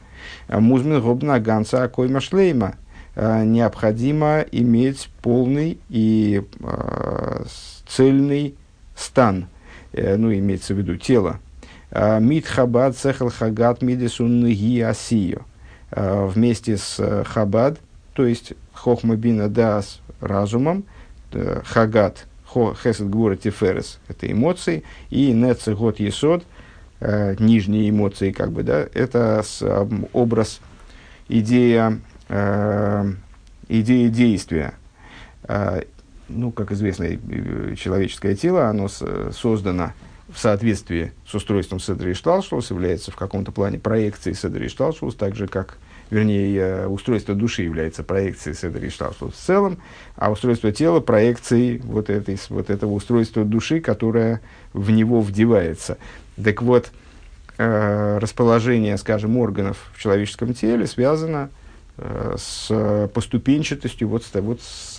Музмин 0.50 1.02
гобна 1.02 1.40
ганца 1.40 1.84
акойма 1.84 2.22
шлейма. 2.22 2.76
Э, 3.16 3.44
необходимо 3.44 4.42
иметь 4.52 5.10
полный 5.22 5.80
и 5.90 6.44
э, 6.60 7.46
цельный 7.88 8.56
стан, 8.96 9.48
э, 9.94 10.16
ну, 10.18 10.34
имеется 10.34 10.74
в 10.74 10.78
виду 10.78 10.98
тело. 10.98 11.40
Э, 11.92 12.20
Мид 12.20 12.46
хабад 12.46 12.98
цехал 12.98 13.30
хагат 13.30 13.82
мидесун 13.82 14.46
асио. 14.46 15.40
Э, 15.92 16.28
вместе 16.28 16.78
с 16.78 17.24
хабад, 17.26 17.80
то 18.18 18.26
есть 18.26 18.54
хохма 18.74 19.16
бина 19.16 19.48
дас 19.48 20.02
разумом, 20.22 20.86
э, 21.34 21.62
хагат, 21.64 22.26
хесед 22.52 23.08
гура 23.12 23.36
тиферес, 23.36 24.00
это 24.08 24.32
эмоции, 24.32 24.82
и 25.12 25.32
неци 25.32 25.76
год 25.76 26.00
есод, 26.00 26.44
э, 27.00 27.36
нижние 27.38 27.92
эмоции, 27.92 28.32
как 28.32 28.52
бы, 28.52 28.64
да, 28.64 28.88
это 28.92 29.46
образ, 30.14 30.62
идея, 31.30 32.00
э, 32.28 33.14
идея 33.68 34.10
действия. 34.10 34.74
Ну, 36.28 36.52
как 36.52 36.72
известно, 36.72 37.08
человеческое 37.76 38.36
тело, 38.36 38.68
оно 38.68 38.88
создано 38.90 39.94
в 40.28 40.40
соответствии 40.40 41.14
с 41.26 41.36
устройством 41.36 41.80
Седри 41.80 42.16
Шталшус, 42.16 42.72
является 42.72 43.12
в 43.12 43.16
каком-то 43.16 43.52
плане 43.52 43.78
проекцией 43.78 44.36
Седри 44.36 44.70
Шталшус, 44.70 45.14
так 45.14 45.36
же, 45.36 45.48
как 45.48 45.78
вернее, 46.10 46.88
устройство 46.88 47.36
души 47.36 47.64
является 47.64 48.04
проекцией 48.04 48.56
Седри 48.56 48.90
Шталшус 48.90 49.34
в 49.34 49.38
целом, 49.38 49.80
а 50.16 50.32
устройство 50.32 50.72
тела 50.72 51.00
проекцией 51.00 51.80
вот, 51.80 52.10
этой, 52.10 52.40
вот 52.50 52.70
этого 52.70 52.92
устройства 52.92 53.44
души, 53.44 53.80
которое 53.80 54.42
в 54.74 54.92
него 54.92 55.22
вдевается. 55.22 55.98
Так 56.42 56.62
вот, 56.62 56.92
э, 57.58 58.18
расположение, 58.20 58.98
скажем, 58.98 59.38
органов 59.38 59.92
в 59.94 60.02
человеческом 60.02 60.54
теле 60.54 60.88
связано 60.88 61.50
э, 61.98 62.36
с 62.38 63.10
поступенчатостью, 63.14 64.08
вот, 64.08 64.24
с, 64.24 64.34
вот 64.40 64.62
с, 64.62 64.98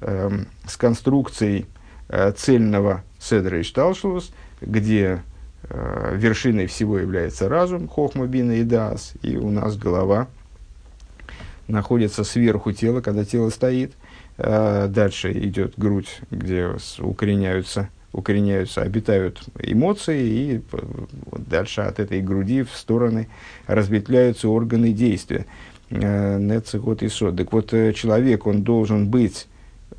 э, 0.00 0.30
с 0.66 0.76
конструкцией 0.76 1.66
э, 2.08 2.32
цельного 2.32 3.02
Седра 3.18 3.58
и 3.58 3.62
Шталшус, 3.62 4.32
где 4.60 5.22
Э, 5.70 6.14
вершиной 6.14 6.66
всего 6.66 6.98
является 6.98 7.48
разум, 7.48 7.88
хохма, 7.88 8.26
бина 8.26 8.52
и 8.52 8.64
дас, 8.64 9.14
и 9.22 9.36
у 9.36 9.50
нас 9.50 9.76
голова 9.78 10.28
находится 11.68 12.24
сверху 12.24 12.72
тела, 12.72 13.00
когда 13.00 13.24
тело 13.24 13.50
стоит. 13.50 13.92
Э, 14.36 14.88
дальше 14.88 15.32
идет 15.32 15.74
грудь, 15.76 16.20
где 16.30 16.70
укореняются 16.98 17.88
укореняются, 18.14 18.82
обитают 18.82 19.42
эмоции, 19.58 20.22
и 20.22 20.62
дальше 21.32 21.80
от 21.80 21.98
этой 21.98 22.22
груди 22.22 22.62
в 22.62 22.70
стороны 22.70 23.28
разветвляются 23.66 24.48
органы 24.48 24.92
действия. 24.92 25.46
Э, 25.90 26.38
Нецехот 26.38 27.02
и 27.02 27.08
сод. 27.08 27.36
Так 27.36 27.52
вот, 27.52 27.74
э, 27.74 27.92
человек, 27.92 28.46
он 28.46 28.62
должен 28.62 29.08
быть 29.08 29.48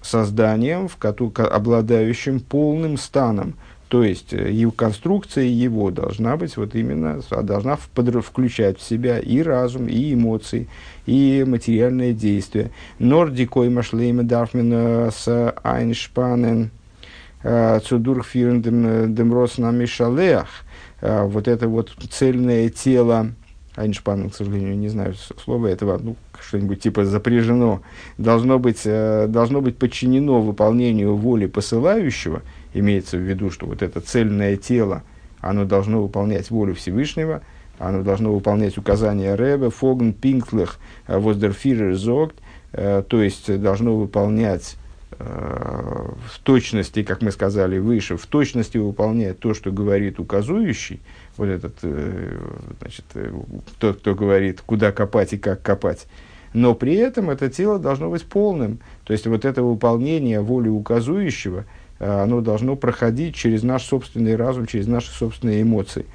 созданием, 0.01 0.87
в 0.87 0.97
обладающим 1.03 2.39
полным 2.39 2.97
станом, 2.97 3.55
то 3.87 4.03
есть 4.03 4.33
э, 4.33 4.51
его 4.51 4.71
конструкция 4.71 5.45
его 5.45 5.91
должна 5.91 6.37
быть 6.37 6.57
вот 6.57 6.75
именно, 6.75 7.21
должна 7.43 7.77
включать 7.77 8.79
в 8.79 8.83
себя 8.83 9.19
и 9.19 9.41
разум, 9.41 9.87
и 9.87 10.13
эмоции, 10.13 10.67
и 11.05 11.43
материальное 11.47 12.13
действие. 12.13 12.71
Нордикой 12.99 13.69
машлейме 13.69 14.23
дарфмен 14.23 15.11
с 15.11 15.53
айншпанен 15.63 16.71
цудурфирен 17.43 19.13
демрос 19.13 19.59
на 19.59 19.69
мишалеах. 19.69 20.47
Вот 21.01 21.47
это 21.47 21.67
вот 21.67 21.91
цельное 22.09 22.69
тело, 22.69 23.33
Айншпаном, 23.75 24.29
к 24.29 24.35
сожалению, 24.35 24.77
не 24.77 24.87
знаю 24.87 25.15
слова 25.43 25.67
этого, 25.67 25.99
ну, 26.01 26.15
что-нибудь 26.41 26.81
типа 26.81 27.05
запряжено, 27.05 27.81
должно 28.17 28.57
быть, 28.57 28.81
э, 28.85 29.27
должно 29.27 29.61
быть 29.61 29.77
подчинено 29.77 30.41
выполнению 30.41 31.15
воли 31.15 31.45
посылающего, 31.45 32.41
имеется 32.79 33.17
в 33.17 33.21
виду, 33.21 33.49
что 33.49 33.65
вот 33.65 33.81
это 33.81 34.01
цельное 34.01 34.57
тело, 34.57 35.03
оно 35.39 35.65
должно 35.65 36.01
выполнять 36.01 36.51
волю 36.51 36.75
Всевышнего, 36.75 37.41
оно 37.79 38.03
должно 38.03 38.33
выполнять 38.33 38.77
указания 38.77 39.35
Рэбе, 39.35 39.69
Фогн, 39.69 40.11
Пинктлых, 40.11 40.79
э, 41.07 41.17
Воздерфирер, 41.17 41.95
Зогт, 41.95 42.35
э, 42.71 43.03
то 43.07 43.21
есть 43.21 43.59
должно 43.59 43.95
выполнять 43.95 44.77
в 45.17 46.39
точности, 46.43 47.03
как 47.03 47.21
мы 47.21 47.31
сказали 47.31 47.77
выше, 47.77 48.17
в 48.17 48.25
точности 48.25 48.77
выполняет 48.77 49.39
то, 49.39 49.53
что 49.53 49.71
говорит 49.71 50.19
указующий, 50.19 50.99
вот 51.37 51.47
этот, 51.47 51.75
э, 51.83 52.37
значит, 52.79 53.05
э, 53.13 53.31
тот, 53.79 53.99
кто 53.99 54.15
говорит, 54.15 54.61
куда 54.65 54.91
копать 54.91 55.33
и 55.33 55.37
как 55.37 55.61
копать. 55.61 56.07
Но 56.53 56.73
при 56.73 56.95
этом 56.95 57.29
это 57.29 57.49
тело 57.49 57.79
должно 57.79 58.09
быть 58.09 58.25
полным. 58.25 58.79
То 59.03 59.13
есть 59.13 59.27
вот 59.27 59.45
это 59.45 59.61
выполнение 59.61 60.41
воли 60.41 60.69
указующего, 60.69 61.59
э, 61.59 61.63
оно 62.05 62.41
должно 62.41 62.75
проходить 62.75 63.35
через 63.35 63.63
наш 63.63 63.83
собственный 63.83 64.35
разум, 64.35 64.65
через 64.65 64.87
наши 64.87 65.11
собственные 65.11 65.61
эмоции. 65.61 66.05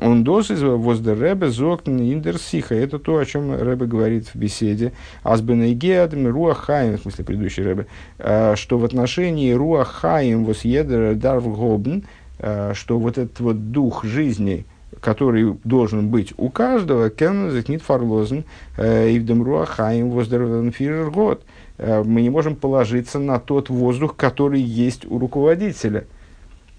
Он 0.00 0.22
досыз 0.22 0.62
воздер 0.62 1.20
Ребе 1.20 1.48
зоктен 1.48 1.98
индерсиха. 2.00 2.76
Это 2.76 3.00
то, 3.00 3.18
о 3.18 3.24
чем 3.24 3.52
Ребе 3.60 3.86
говорит 3.86 4.28
в 4.28 4.36
беседе. 4.36 4.92
Азбенегеадм 5.24 6.28
руахаим, 6.28 6.96
в 6.96 7.02
смысле 7.02 7.24
предыдущий 7.24 7.64
Ребе, 7.64 7.86
что 8.18 8.78
в 8.78 8.84
отношении 8.84 9.52
руахаим 9.52 10.44
восъедер 10.44 11.16
дарвгобн, 11.16 12.04
Э, 12.42 12.72
что 12.74 12.98
вот 12.98 13.18
этот 13.18 13.38
вот 13.40 13.70
дух 13.70 14.02
жизни, 14.02 14.64
который 15.00 15.56
должен 15.64 16.08
быть 16.08 16.32
у 16.38 16.48
каждого, 16.48 17.10
кен 17.10 17.50
зехнит 17.50 17.82
фарлозен, 17.82 18.44
э, 18.78 19.14
ивдем 19.14 19.42
руахаим 19.42 20.10
воздервен 20.10 20.72
год. 21.10 21.44
Э, 21.80 22.02
мы 22.04 22.22
не 22.22 22.30
можем 22.30 22.56
положиться 22.56 23.18
на 23.18 23.38
тот 23.38 23.68
воздух, 23.68 24.16
который 24.16 24.60
есть 24.60 25.04
у 25.10 25.18
руководителя. 25.18 26.04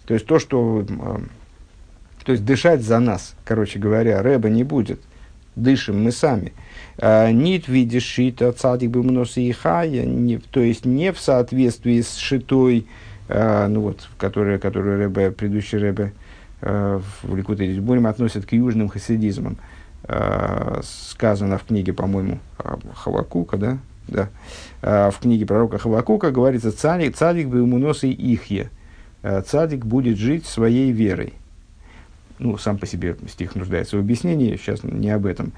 То 0.06 0.14
есть 0.14 0.26
то, 0.26 0.40
что... 0.40 0.86
То 2.24 2.34
есть 2.34 2.46
дышать 2.46 2.82
за 2.82 3.00
нас, 3.00 3.36
короче 3.44 3.80
говоря, 3.80 4.22
рэба 4.22 4.50
не 4.50 4.64
будет. 4.64 5.02
Дышим 5.56 6.04
мы 6.04 6.12
сами. 6.12 6.54
Нит 7.02 7.68
видишь 7.68 8.04
шита 8.04 8.52
цадик 8.52 8.92
бы 8.92 9.26
и 9.36 9.52
хая, 9.52 10.40
то 10.52 10.60
есть 10.60 10.86
не 10.86 11.12
в 11.12 11.20
соответствии 11.20 12.00
с 12.00 12.16
шитой 12.16 12.86
Э, 13.32 13.68
ну 13.68 13.82
вот, 13.82 14.10
которые, 14.18 14.60
которые 14.60 14.98
Рэбе, 14.98 15.32
предыдущий 15.32 15.78
Рэбе 15.78 16.14
в 16.62 17.36
Ликуте 17.36 17.82
будем 17.82 18.06
относят 18.06 18.46
к 18.46 18.52
южным 18.52 18.88
хасидизмам. 18.88 19.58
Сказано 20.84 21.58
в 21.58 21.64
книге, 21.64 21.92
по-моему, 21.94 22.38
Хавакука, 22.94 23.58
да? 23.58 23.78
Да. 24.08 24.30
В 24.82 25.16
книге 25.22 25.46
пророка 25.46 25.78
Хавакука 25.78 26.32
говорится, 26.32 26.72
цадик, 26.72 27.16
цадик 27.16 27.48
бы 27.48 27.60
ему 27.60 27.78
носы 27.78 28.10
ихе. 28.10 28.70
Цадик 29.22 29.86
будет 29.86 30.18
жить 30.18 30.46
своей 30.46 30.92
верой. 30.92 31.34
Ну, 32.40 32.58
сам 32.58 32.78
по 32.78 32.88
себе 32.88 33.16
стих 33.28 33.56
нуждается 33.56 33.98
в 33.98 34.00
объяснении, 34.00 34.56
сейчас 34.58 34.84
не 34.84 35.12
об 35.12 35.28
этом. 35.28 35.54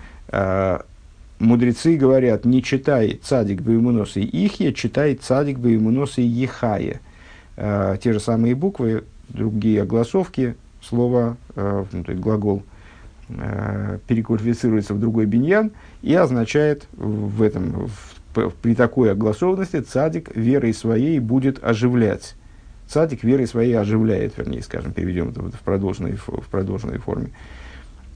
Мудрецы 1.39 1.95
говорят, 1.95 2.45
не 2.45 2.62
читай 2.62 3.19
цадик 3.21 3.62
бы 3.62 3.73
ему 3.73 3.91
носы 3.91 4.21
ихе, 4.21 4.73
читай 4.73 5.15
цадик 5.15 5.60
бы 5.60 5.71
ему 5.71 5.91
носы 5.91 6.21
ехае 6.21 7.01
э, 7.58 7.97
те 8.01 8.13
же 8.13 8.19
самые 8.19 8.56
буквы, 8.56 9.03
другие 9.29 9.82
огласовки, 9.82 10.56
слово, 10.82 11.38
ну, 11.56 12.03
то 12.03 12.12
есть 12.12 12.21
глагол 12.21 12.63
переквалифицируется 14.08 14.93
в 14.93 14.99
другой 14.99 15.25
биньян 15.25 15.71
и 16.01 16.13
означает 16.13 16.88
в 16.93 17.41
этом, 17.41 17.88
в, 17.88 17.91
при 18.34 18.76
такой 18.76 19.12
огласованности 19.12 19.82
цадик 19.82 20.36
верой 20.36 20.74
своей 20.74 21.19
будет 21.19 21.63
оживлять. 21.63 22.36
Цадик 22.88 23.24
верой 23.24 23.48
своей 23.48 23.74
оживляет, 23.74 24.38
вернее, 24.38 24.62
скажем, 24.62 24.91
переведем 24.93 25.30
это 25.30 25.58
в 25.58 25.62
продолженной, 25.62 26.13
в 26.13 26.48
продолженной 26.50 26.98
форме. 26.98 27.32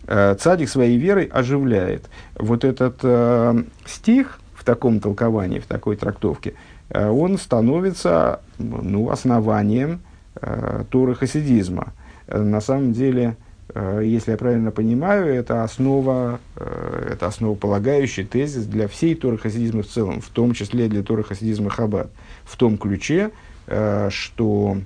Э, 0.08 0.36
цадик 0.40 0.70
своей 0.70 0.98
верой 0.98 1.26
оживляет. 1.26 2.10
Вот 2.36 2.64
этот 2.64 3.00
э, 3.04 3.64
стих 3.86 4.40
в 4.54 4.64
таком 4.64 5.00
толковании, 5.00 5.60
в 5.60 5.66
такой 5.66 5.96
трактовке– 5.96 6.54
Э, 6.90 7.10
он 7.10 7.38
становится 7.38 8.42
ну, 8.58 9.10
основанием 9.10 10.02
э, 10.36 10.84
Торы 10.90 11.16
хасидизма. 11.16 11.94
Э, 12.28 12.42
на 12.42 12.62
самом 12.62 12.94
деле, 12.94 13.36
если 13.76 14.32
я 14.32 14.38
правильно 14.38 14.72
понимаю, 14.72 15.34
это 15.34 15.64
основа, 15.64 16.40
э, 16.56 17.10
это 17.14 17.28
основополагающий 17.28 18.24
тезис 18.24 18.66
для 18.66 18.88
всей 18.88 19.16
Торы 19.16 19.38
хасидизма 19.38 19.84
в 19.84 19.88
целом, 19.88 20.22
в 20.22 20.30
том 20.30 20.54
числе 20.54 20.88
для 20.88 21.04
Торы 21.04 21.24
хасидизма 21.24 21.70
Хаббат, 21.70 22.10
в 22.44 22.56
том 22.56 22.78
ключе, 22.78 23.32
э, 23.68 24.10
что 24.12 24.78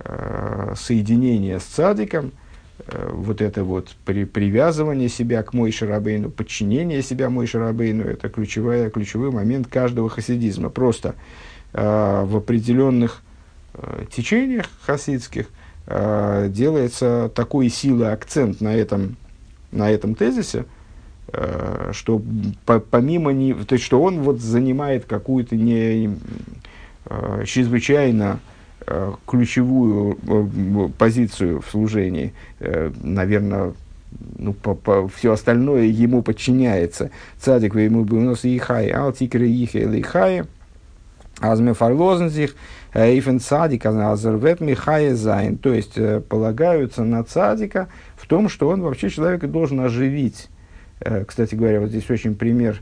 э, 0.00 0.74
соединение 0.76 1.60
с 1.60 1.64
цадиком– 1.64 2.32
Э, 2.86 3.10
вот 3.12 3.40
это 3.40 3.64
вот 3.64 3.96
при, 4.04 4.24
привязывание 4.24 5.08
себя 5.08 5.42
к 5.42 5.52
Мой 5.52 5.72
Шарабейну, 5.72 6.30
подчинение 6.30 7.02
себя 7.02 7.28
Мой 7.28 7.46
Шарабейну, 7.46 8.04
это 8.04 8.28
ключевая, 8.28 8.90
ключевой 8.90 9.30
момент 9.30 9.66
каждого 9.66 10.08
хасидизма. 10.08 10.70
Просто 10.70 11.14
э, 11.72 12.24
в 12.24 12.36
определенных 12.36 13.22
э, 13.74 14.04
течениях 14.10 14.66
хасидских 14.80 15.48
э, 15.88 16.48
делается 16.50 17.30
такой 17.34 17.68
силы 17.68 18.06
акцент 18.06 18.60
на 18.60 18.74
этом, 18.74 19.16
на 19.72 19.90
этом 19.90 20.14
тезисе, 20.14 20.66
э, 21.32 21.90
что 21.92 22.22
по, 22.64 22.78
помимо 22.78 23.32
не, 23.32 23.54
то 23.54 23.74
есть 23.74 23.84
что 23.84 24.02
он 24.02 24.20
вот 24.20 24.40
занимает 24.40 25.04
какую-то 25.06 25.56
не 25.56 26.16
э, 27.06 27.44
чрезвычайно 27.44 28.40
ключевую 29.26 30.16
позицию 30.96 31.60
в 31.60 31.70
служении, 31.70 32.32
наверное, 33.02 33.74
ну, 34.38 34.54
по, 34.54 34.74
по, 34.74 35.08
все 35.08 35.32
остальное 35.32 35.84
ему 35.84 36.22
подчиняется. 36.22 37.10
Цадик 37.38 37.74
ему 37.74 38.04
был 38.04 38.20
нос 38.20 38.44
и 38.44 38.56
хай, 38.56 38.88
алтикры 38.88 39.46
ихе 39.46 39.80
или 39.80 40.00
хай, 40.00 40.44
азме 41.40 41.74
фарлозензих, 41.74 42.54
эйфен 42.94 43.40
цадик, 43.40 43.86
азервет 43.86 44.60
михая 44.60 45.14
зайн. 45.14 45.58
То 45.58 45.72
есть, 45.72 45.98
полагаются 46.28 47.04
на 47.04 47.24
цадика 47.24 47.88
в 48.16 48.26
том, 48.26 48.48
что 48.48 48.68
он 48.68 48.82
вообще 48.82 49.10
человека 49.10 49.46
должен 49.46 49.80
оживить. 49.80 50.48
Кстати 51.26 51.54
говоря, 51.54 51.80
вот 51.80 51.90
здесь 51.90 52.10
очень 52.10 52.34
пример 52.34 52.80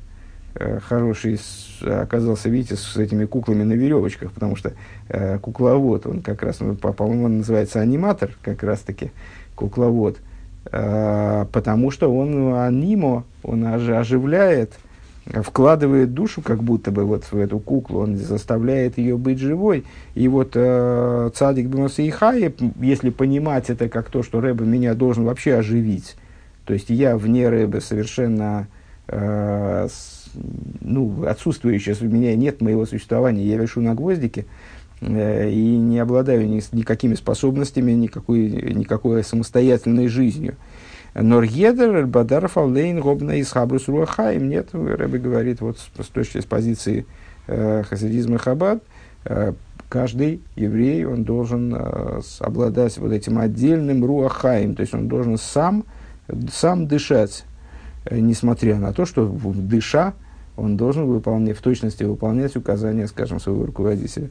Э, 0.59 0.79
хороший 0.81 1.39
оказался, 1.83 2.49
видите, 2.49 2.77
с 2.77 2.97
этими 2.97 3.27
куклами 3.27 3.63
на 3.63 3.75
веревочках, 3.75 4.33
потому 4.33 4.57
что 4.57 4.73
э, 5.09 5.39
кукловод, 5.39 6.07
он 6.07 6.23
как 6.23 6.43
раз, 6.43 6.61
ну, 6.61 6.75
по-моему, 6.75 7.25
он 7.25 7.39
называется 7.39 7.81
аниматор, 7.81 8.31
как 8.43 8.63
раз-таки, 8.63 9.11
кукловод, 9.55 10.17
э, 10.73 11.47
потому 11.53 11.91
что 11.91 12.11
он 12.11 12.55
анимо, 12.55 13.25
он 13.43 13.67
оживляет, 13.67 14.73
вкладывает 15.27 16.15
душу 16.15 16.41
как 16.41 16.63
будто 16.63 16.91
бы 16.91 17.05
вот 17.05 17.25
в 17.25 17.37
эту 17.37 17.59
куклу, 17.59 18.01
он 18.01 18.17
заставляет 18.17 18.97
ее 18.99 19.17
быть 19.17 19.39
живой. 19.39 19.85
И 20.15 20.29
вот 20.29 20.53
э, 20.55 21.31
Цадик 21.35 21.67
Бимаса 21.67 22.03
и 22.03 22.11
Хай, 22.11 22.55
если 22.81 23.11
понимать 23.11 23.71
это 23.71 23.89
как 23.89 24.09
то, 24.11 24.23
что 24.23 24.41
Рэбе 24.41 24.65
меня 24.65 24.95
должен 24.95 25.25
вообще 25.25 25.55
оживить, 25.55 26.17
то 26.65 26.75
есть 26.75 26.91
я 26.91 27.17
вне 27.17 27.49
Рэбе 27.49 27.81
совершенно 27.81 28.69
э, 29.09 29.89
ну, 30.81 31.25
отсутствующее, 31.27 31.97
у 32.01 32.05
меня 32.05 32.37
нет 32.37 32.61
моего 32.61 32.87
существования, 32.87 33.45
я 33.45 33.57
вешу 33.57 33.81
на 33.81 33.95
гвоздике 33.95 34.47
э, 35.01 35.51
и 35.51 35.77
не 35.77 35.99
обладаю 35.99 36.47
ни, 36.49 36.63
никакими 36.73 37.15
способностями, 37.15 37.93
никакой, 37.93 38.49
никакой 38.75 39.25
самостоятельной 39.25 40.09
жизнью. 40.09 40.57
Норгедер, 41.23 42.07
Бадар, 42.07 42.47
Фаллейн, 42.47 43.01
Робна 43.01 43.37
и 43.37 43.43
Схабрус 43.43 43.89
Руахаим. 43.89 44.49
Нет, 44.49 44.69
Рэбби 44.73 45.19
говорит, 45.19 45.61
вот 45.61 45.79
с, 45.79 46.09
точки 46.09 46.41
с 46.41 46.45
позиции 46.45 47.07
э, 47.47 47.83
хасидизма 47.85 48.39
Хабад, 48.39 48.83
э, 49.25 49.55
каждый 49.89 50.43
еврей, 50.57 51.05
он 51.05 51.25
должен 51.25 51.75
э, 51.75 52.21
обладать 52.41 52.99
вот 52.99 53.13
этим 53.13 53.39
отдельным 53.39 54.05
руахаем, 54.05 54.75
то 54.75 54.83
есть 54.83 54.95
он 54.95 55.09
должен 55.09 55.39
сам, 55.39 55.85
сам 56.53 56.87
дышать, 56.87 57.45
э, 58.05 58.19
несмотря 58.19 58.77
на 58.77 58.93
то, 58.93 59.07
что 59.07 59.27
дыша, 59.27 60.15
он 60.57 60.77
должен 60.77 61.07
выполнять, 61.07 61.57
в 61.57 61.63
точности 61.63 62.05
выполнять 62.05 62.57
указания, 62.57 63.07
скажем, 63.07 63.41
своего 63.41 63.67
руководителя. 63.67 64.31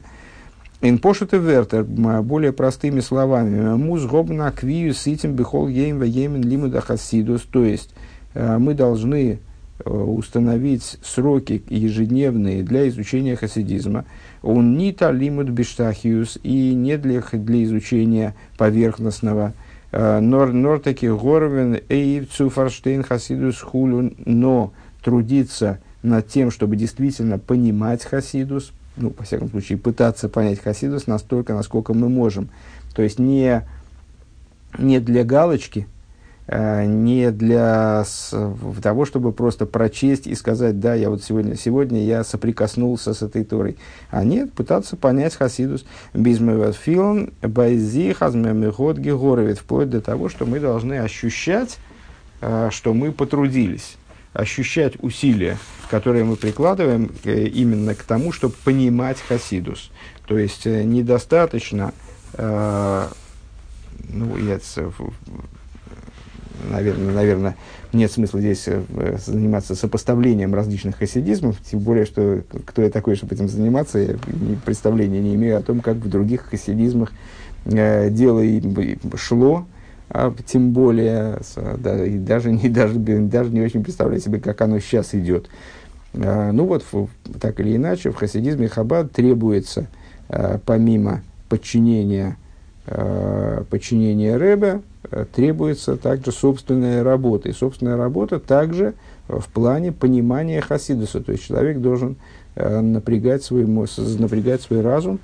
Инпошет 0.82 1.32
и 1.32 1.38
вертер, 1.38 1.84
более 1.84 2.52
простыми 2.52 3.00
словами, 3.00 3.76
муз 3.76 4.04
гобна 4.04 4.52
квию 4.52 4.92
ситим 4.92 5.32
бихол 5.32 5.68
ейм 5.68 6.02
еймен 6.02 6.42
лимуда 6.42 6.82
хасидус, 6.82 7.42
то 7.50 7.64
есть 7.64 7.94
э, 8.34 8.58
мы 8.58 8.74
должны 8.74 9.38
э, 9.78 9.90
установить 9.90 10.98
сроки 11.02 11.62
ежедневные 11.70 12.62
для 12.62 12.88
изучения 12.88 13.36
хасидизма. 13.36 14.04
Он 14.42 14.76
не 14.76 14.92
талимуд 14.92 15.48
биштахиус 15.48 16.38
и 16.42 16.74
не 16.74 16.98
для, 16.98 17.22
для 17.22 17.64
изучения 17.64 18.34
поверхностного. 18.58 19.54
Э, 19.92 20.20
нор, 20.20 20.52
нор 20.52 20.80
таки 20.80 21.08
горвен 21.08 21.80
эйв 21.88 22.30
цуфарштейн 22.30 23.02
хасидус 23.02 23.62
хулю, 23.62 24.12
но 24.26 24.74
трудиться 25.02 25.78
над 26.02 26.28
тем, 26.28 26.50
чтобы 26.50 26.76
действительно 26.76 27.38
понимать 27.38 28.04
хасидус, 28.04 28.72
ну, 28.96 29.12
во 29.16 29.24
всяком 29.24 29.50
случае, 29.50 29.78
пытаться 29.78 30.28
понять 30.28 30.60
Хасидус 30.60 31.06
настолько, 31.06 31.54
насколько 31.54 31.94
мы 31.94 32.08
можем. 32.08 32.48
То 32.94 33.02
есть 33.02 33.18
не, 33.18 33.62
не 34.78 35.00
для 35.00 35.22
галочки, 35.24 35.86
э, 36.46 36.84
не 36.86 37.30
для 37.30 38.04
того, 38.82 39.04
чтобы 39.04 39.32
просто 39.32 39.66
прочесть 39.66 40.26
и 40.26 40.34
сказать, 40.34 40.80
да, 40.80 40.94
я 40.94 41.10
вот 41.10 41.22
сегодня, 41.22 41.56
сегодня 41.56 42.04
я 42.04 42.24
соприкоснулся 42.24 43.12
с 43.12 43.22
этой 43.22 43.44
Торой. 43.44 43.76
А 44.10 44.24
нет, 44.24 44.52
пытаться 44.52 44.96
понять 44.96 45.34
Хасидус 45.34 45.84
безмеватфилн 46.14 47.32
байзи 47.42 48.14
хазмемихот 48.14 48.98
гегоровит, 48.98 49.58
вплоть 49.58 49.90
до 49.90 50.00
того, 50.00 50.28
что 50.28 50.46
мы 50.46 50.58
должны 50.58 50.98
ощущать, 50.98 51.78
э, 52.40 52.70
что 52.70 52.94
мы 52.94 53.12
потрудились 53.12 53.96
ощущать 54.36 54.94
усилия, 55.02 55.58
которые 55.90 56.24
мы 56.24 56.36
прикладываем 56.36 57.10
э, 57.24 57.46
именно 57.46 57.94
к 57.94 58.02
тому, 58.02 58.32
чтобы 58.32 58.54
понимать 58.64 59.18
хасидус. 59.20 59.90
То 60.26 60.38
есть 60.38 60.66
э, 60.66 60.82
недостаточно, 60.84 61.92
э, 62.34 63.08
ну, 64.10 64.36
я, 64.36 64.58
наверное, 66.70 67.14
наверное, 67.14 67.56
нет 67.92 68.12
смысла 68.12 68.40
здесь 68.40 68.68
заниматься 69.24 69.74
сопоставлением 69.74 70.54
различных 70.54 70.96
хасидизмов, 70.96 71.56
тем 71.70 71.80
более, 71.80 72.04
что 72.04 72.42
кто 72.64 72.82
я 72.82 72.90
такой, 72.90 73.16
чтобы 73.16 73.34
этим 73.34 73.48
заниматься, 73.48 73.98
я 73.98 74.16
представления 74.64 75.20
не 75.20 75.34
имею 75.34 75.56
о 75.56 75.62
том, 75.62 75.80
как 75.80 75.96
в 75.96 76.08
других 76.08 76.42
хасидизмах 76.42 77.12
дело 77.64 78.42
шло, 79.16 79.66
а 80.08 80.32
тем 80.46 80.72
более, 80.72 81.40
да, 81.78 82.04
и 82.04 82.18
даже 82.18 82.52
не, 82.52 82.68
даже, 82.68 82.94
даже 82.98 83.50
не 83.50 83.60
очень 83.60 83.82
представляю 83.82 84.20
себе, 84.20 84.40
как 84.40 84.60
оно 84.60 84.78
сейчас 84.78 85.14
идет. 85.14 85.48
А, 86.14 86.52
ну 86.52 86.66
вот, 86.66 86.84
в, 86.90 87.08
так 87.40 87.60
или 87.60 87.76
иначе, 87.76 88.10
в 88.10 88.16
хасидизме 88.16 88.68
Хаббат 88.68 89.12
требуется, 89.12 89.88
а, 90.28 90.60
помимо 90.64 91.22
подчинения, 91.48 92.36
а, 92.86 93.64
подчинения 93.64 94.36
Рэбе, 94.36 94.82
а, 95.10 95.24
требуется 95.26 95.96
также 95.96 96.32
собственная 96.32 97.02
работа. 97.02 97.48
И 97.48 97.52
собственная 97.52 97.96
работа 97.96 98.38
также 98.38 98.94
в 99.28 99.48
плане 99.48 99.92
понимания 99.92 100.60
хасидуса. 100.60 101.20
То 101.20 101.32
есть 101.32 101.44
человек 101.44 101.80
должен 101.80 102.16
а, 102.54 102.80
напрягать, 102.80 103.42
свой, 103.42 103.66
напрягать 103.66 104.62
свой 104.62 104.80
разум, 104.80 105.18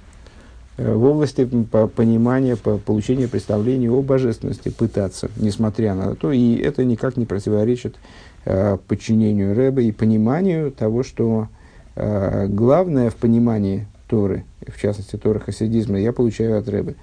в 0.83 1.05
области 1.05 1.45
понимания, 1.45 2.57
получения 2.57 3.29
представления 3.29 3.91
о 3.91 4.03
божественности 4.03 4.69
пытаться, 4.69 5.31
несмотря 5.37 5.95
на 5.95 6.15
то, 6.15 6.33
и 6.33 6.57
это 6.57 6.85
никак 6.85 7.17
не 7.17 7.27
противоречит 7.27 7.97
э, 8.45 8.79
подчинению 8.89 9.55
Рэба 9.55 9.83
и 9.83 9.93
пониманию 9.93 10.73
того, 10.73 11.03
что 11.03 11.49
э, 11.95 12.47
главное 12.49 13.11
в 13.11 13.17
понимании 13.17 13.87
Торы, 14.09 14.45
в 14.67 14.81
частности 14.81 15.17
Торы 15.17 15.41
хасидизма, 15.41 15.99
я 15.99 16.13
получаю 16.13 16.59
от 16.59 16.69
Рэбы. 16.69 16.97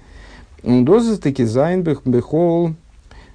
Доза 0.62 1.20
таки 1.20 1.44
зайн 1.44 1.82
бехол 1.82 2.74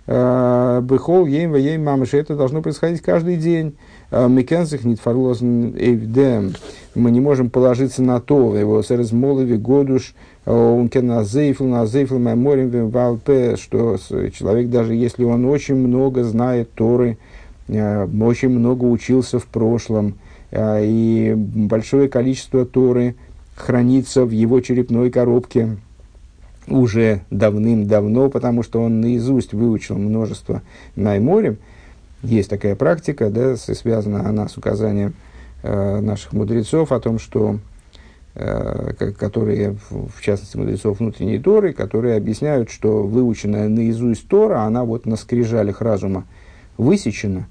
бехол 0.07 1.25
ейм 1.25 1.55
ейм 1.55 1.83
мамыши. 1.83 2.17
Это 2.17 2.35
должно 2.35 2.61
происходить 2.61 3.01
каждый 3.01 3.37
день. 3.37 3.75
Микензих 4.11 4.83
нитфарлозен 4.83 5.75
эйвдем. 5.75 6.53
Мы 6.93 7.09
не 7.11 7.19
можем 7.19 7.49
положиться 7.49 8.03
на 8.03 8.19
то, 8.21 8.55
его 8.55 8.81
сэрез 8.83 9.11
молови 9.11 9.57
годуш, 9.57 10.13
он 10.45 10.89
кеназейфл, 10.89 11.65
назейфл, 11.65 12.17
меморим, 12.17 12.89
валпе, 12.89 13.55
что 13.55 13.97
человек, 13.97 14.69
даже 14.69 14.93
если 14.93 15.23
он 15.23 15.45
очень 15.45 15.75
много 15.75 16.23
знает 16.23 16.71
Торы, 16.73 17.17
э, 17.67 18.07
очень 18.21 18.49
много 18.49 18.85
учился 18.85 19.39
в 19.39 19.45
прошлом, 19.45 20.15
э, 20.51 20.85
и 20.85 21.33
большое 21.35 22.09
количество 22.09 22.65
Торы 22.65 23.15
хранится 23.55 24.25
в 24.25 24.31
его 24.31 24.59
черепной 24.61 25.09
коробке 25.09 25.77
уже 26.67 27.21
давным-давно, 27.31 28.29
потому 28.29 28.61
что 28.61 28.81
он 28.81 29.01
наизусть 29.01 29.53
выучил 29.53 29.97
множество 29.97 30.61
Найморем, 30.95 31.57
есть 32.21 32.49
такая 32.49 32.75
практика, 32.75 33.29
да, 33.29 33.55
связана 33.55 34.27
она 34.27 34.47
с 34.47 34.57
указанием 34.57 35.13
э, 35.63 35.99
наших 36.01 36.33
мудрецов 36.33 36.91
о 36.91 36.99
том, 36.99 37.19
что 37.19 37.59
которые, 38.35 39.77
в 39.89 40.21
частности, 40.21 40.57
мудрецов 40.57 40.99
внутренней 40.99 41.39
Торы, 41.39 41.71
которые 41.71 42.17
объясняют, 42.17 42.69
что 42.69 43.03
выученная 43.03 43.69
наизусть 43.69 44.27
Тора, 44.27 44.61
она 44.61 44.83
вот 44.83 45.05
на 45.05 45.15
скрижалях 45.15 45.81
разума 45.81 46.25
высечена 46.77 47.47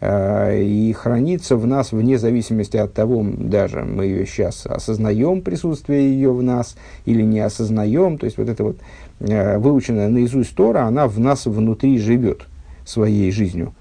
э, 0.00 0.62
и 0.62 0.92
хранится 0.92 1.56
в 1.56 1.66
нас 1.66 1.92
вне 1.92 2.18
зависимости 2.18 2.76
от 2.76 2.92
того, 2.92 3.24
даже 3.26 3.82
мы 3.82 4.04
ее 4.04 4.26
сейчас 4.26 4.66
осознаем, 4.66 5.40
присутствие 5.40 6.12
ее 6.12 6.32
в 6.32 6.42
нас, 6.42 6.76
или 7.06 7.22
не 7.22 7.40
осознаем, 7.40 8.18
то 8.18 8.26
есть 8.26 8.36
вот 8.36 8.50
эта 8.50 8.62
вот 8.62 8.76
э, 9.20 9.56
выученная 9.56 10.08
наизусть 10.08 10.54
Тора, 10.54 10.82
она 10.82 11.08
в 11.08 11.18
нас 11.18 11.46
внутри 11.46 11.98
живет 11.98 12.46
своей 12.84 13.32
жизнью. 13.32 13.74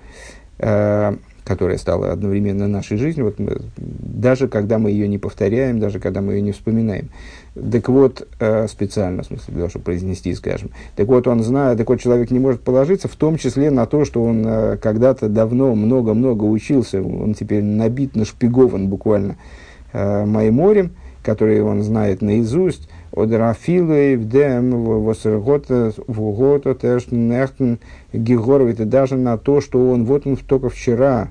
Э, 0.57 1.17
которая 1.45 1.77
стала 1.77 2.11
одновременно 2.11 2.67
нашей 2.67 2.97
жизнью, 2.97 3.25
вот 3.25 3.39
мы, 3.39 3.61
даже 3.77 4.47
когда 4.47 4.79
мы 4.79 4.89
ее 4.89 5.07
не 5.07 5.19
повторяем, 5.19 5.79
даже 5.79 5.99
когда 5.99 6.21
мы 6.21 6.33
ее 6.33 6.41
не 6.41 6.51
вспоминаем. 6.51 7.09
Так 7.71 7.87
вот, 7.87 8.27
э, 8.39 8.67
специально, 8.67 9.21
в 9.21 9.27
смысле, 9.27 9.45
для 9.49 9.57
того, 9.57 9.69
чтобы 9.69 9.85
произнести, 9.85 10.33
скажем. 10.33 10.71
Так 10.95 11.07
вот, 11.07 11.27
он 11.27 11.43
знает, 11.43 11.77
так 11.77 11.87
вот, 11.87 12.01
человек 12.01 12.31
не 12.31 12.39
может 12.39 12.61
положиться, 12.61 13.07
в 13.07 13.15
том 13.15 13.37
числе 13.37 13.69
на 13.69 13.85
то, 13.85 14.05
что 14.05 14.23
он 14.23 14.43
э, 14.45 14.77
когда-то 14.77 15.29
давно 15.29 15.75
много-много 15.75 16.43
учился, 16.43 17.01
он 17.01 17.35
теперь 17.35 17.63
набит, 17.63 18.15
нашпигован 18.15 18.87
буквально 18.87 19.37
э, 19.93 20.25
Майморем, 20.25 20.91
который 21.23 21.61
он 21.61 21.83
знает 21.83 22.23
наизусть, 22.23 22.89
Одерафилы 23.15 24.17
в 24.17 24.27
дем 24.27 24.83
восергота 24.83 25.93
в 26.07 26.19
гота 26.35 26.75
тэш 26.75 27.07
нехтен 27.11 27.79
гигоровит 28.11 28.87
даже 28.89 29.15
на 29.15 29.37
то, 29.37 29.61
что 29.61 29.91
он 29.91 30.03
вот 30.05 30.27
он 30.27 30.35
только 30.35 30.69
вчера 30.69 31.29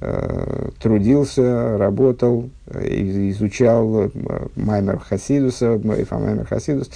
э, 0.00 0.70
трудился, 0.80 1.78
работал, 1.78 2.50
э, 2.66 3.28
изучал 3.30 4.04
э, 4.04 4.10
Маймер 4.56 4.98
Хасидуса, 4.98 5.80
Маймер 5.82 6.46
Хасидус. 6.46 6.90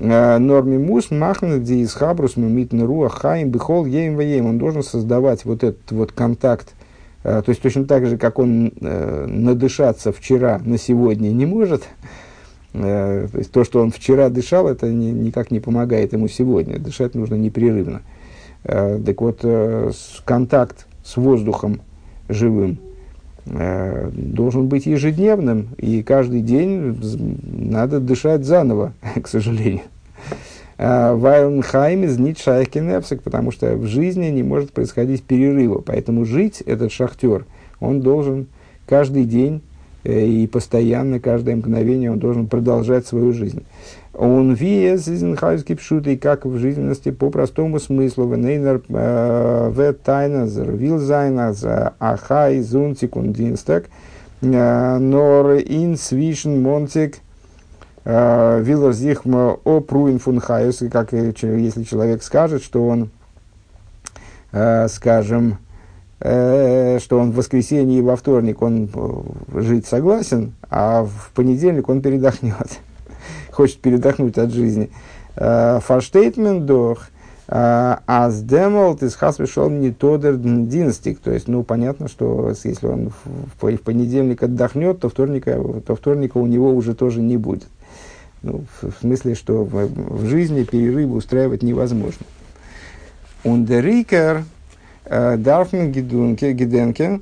Э, 0.00 0.38
Норми 0.38 0.76
мус 0.76 1.12
махнет 1.12 1.62
ди 1.62 1.82
из 1.82 1.94
хабрус 1.94 2.36
мимитн 2.36 2.82
руа 2.82 3.08
хаим 3.08 3.50
бихол 3.50 3.86
ейм 3.86 4.16
ваейм. 4.16 4.46
Он 4.46 4.58
должен 4.58 4.82
создавать 4.82 5.44
вот 5.44 5.62
этот 5.62 5.92
вот 5.92 6.12
контакт 6.12 6.74
то 7.22 7.44
есть 7.48 7.60
точно 7.60 7.84
так 7.84 8.06
же, 8.06 8.16
как 8.16 8.38
он 8.38 8.72
э, 8.80 9.26
надышаться 9.26 10.10
вчера 10.10 10.58
на 10.64 10.78
сегодня 10.78 11.28
не 11.28 11.44
может, 11.44 11.82
Э, 12.72 13.26
то 13.30 13.38
есть 13.38 13.50
то, 13.52 13.64
что 13.64 13.80
он 13.80 13.90
вчера 13.90 14.28
дышал, 14.28 14.68
это 14.68 14.88
ни, 14.88 15.10
никак 15.10 15.50
не 15.50 15.60
помогает 15.60 16.12
ему 16.12 16.28
сегодня. 16.28 16.78
Дышать 16.78 17.14
нужно 17.14 17.34
непрерывно. 17.34 18.02
Э, 18.64 19.00
так 19.04 19.20
вот, 19.20 19.40
э, 19.42 19.90
контакт 20.24 20.86
с 21.04 21.16
воздухом 21.16 21.80
живым 22.28 22.78
должен 23.46 24.68
быть 24.68 24.84
ежедневным, 24.84 25.70
и 25.78 26.02
каждый 26.02 26.42
день 26.42 26.96
надо 27.42 27.98
дышать 27.98 28.44
заново, 28.44 28.92
к 29.22 29.26
сожалению. 29.26 29.84
Вайлнхайм 30.76 32.04
из 32.04 32.18
Нитшайкинепсик, 32.18 33.22
потому 33.22 33.50
что 33.50 33.76
в 33.76 33.86
жизни 33.86 34.26
не 34.26 34.42
может 34.42 34.72
происходить 34.72 35.24
перерыва. 35.24 35.82
Поэтому 35.84 36.24
жить 36.26 36.60
этот 36.60 36.92
шахтер, 36.92 37.46
он 37.80 38.02
должен 38.02 38.46
каждый 38.86 39.24
день 39.24 39.62
Э, 39.62 39.69
и 40.04 40.46
постоянно, 40.46 41.20
каждое 41.20 41.56
мгновение 41.56 42.10
он 42.10 42.18
должен 42.18 42.46
продолжать 42.46 43.06
свою 43.06 43.32
жизнь. 43.32 43.64
Он 44.14 44.54
виес 44.54 45.08
изенхайский 45.08 45.76
пшут, 45.76 46.06
и 46.06 46.16
как 46.16 46.44
в 46.44 46.58
жизненности 46.58 47.10
по 47.10 47.30
простому 47.30 47.78
смыслу, 47.78 48.28
венейнер 48.28 48.82
э, 48.88 49.70
в 49.72 49.92
тайназер, 49.92 50.72
вилзайназер, 50.72 51.92
ахай 51.98 52.60
зунтик 52.60 53.16
und 53.16 53.32
динстак, 53.32 53.86
нор 54.40 55.56
ин 55.58 55.96
свишен 55.96 56.62
монтик, 56.62 57.18
Виллер 58.02 58.94
зихма 58.94 59.58
о 59.62 59.80
пруин 59.80 60.18
фун 60.18 60.40
хайус, 60.40 60.82
как 60.90 61.12
если 61.12 61.84
человек 61.84 62.22
скажет, 62.22 62.62
что 62.62 62.86
он, 62.86 63.10
скажем, 64.88 65.58
что 66.20 67.18
он 67.18 67.32
в 67.32 67.36
воскресенье 67.36 67.98
и 67.98 68.02
во 68.02 68.14
вторник 68.14 68.60
он 68.60 68.90
жить 69.54 69.86
согласен, 69.86 70.52
а 70.68 71.04
в 71.04 71.30
понедельник 71.34 71.88
он 71.88 72.02
передохнет, 72.02 72.78
хочет 73.50 73.80
передохнуть 73.80 74.36
от 74.36 74.50
жизни. 74.50 74.90
Фарштейтмен 75.34 76.66
дох– 76.66 77.08
Аз 77.52 78.42
демолт 78.42 79.02
из 79.02 79.16
хас 79.16 79.36
пришел 79.36 79.68
не 79.68 79.90
тодер 79.90 80.36
динстик. 80.36 81.18
То 81.18 81.32
есть, 81.32 81.48
ну, 81.48 81.64
понятно, 81.64 82.06
что 82.06 82.52
если 82.62 82.86
он 82.86 83.10
в, 83.24 83.76
понедельник 83.78 84.44
отдохнет, 84.44 85.00
то 85.00 85.08
вторника, 85.08 85.60
то 85.84 85.96
вторника 85.96 86.38
у 86.38 86.46
него 86.46 86.72
уже 86.72 86.94
тоже 86.94 87.20
не 87.20 87.36
будет. 87.36 87.66
Ну, 88.42 88.64
в, 88.80 88.92
смысле, 89.00 89.34
что 89.34 89.64
в, 89.64 90.24
жизни 90.26 90.62
перерывы 90.62 91.16
устраивать 91.16 91.64
невозможно. 91.64 92.24
Ундерикер 93.42 94.44
дарфен 94.44 94.44
гиденке 96.52 97.20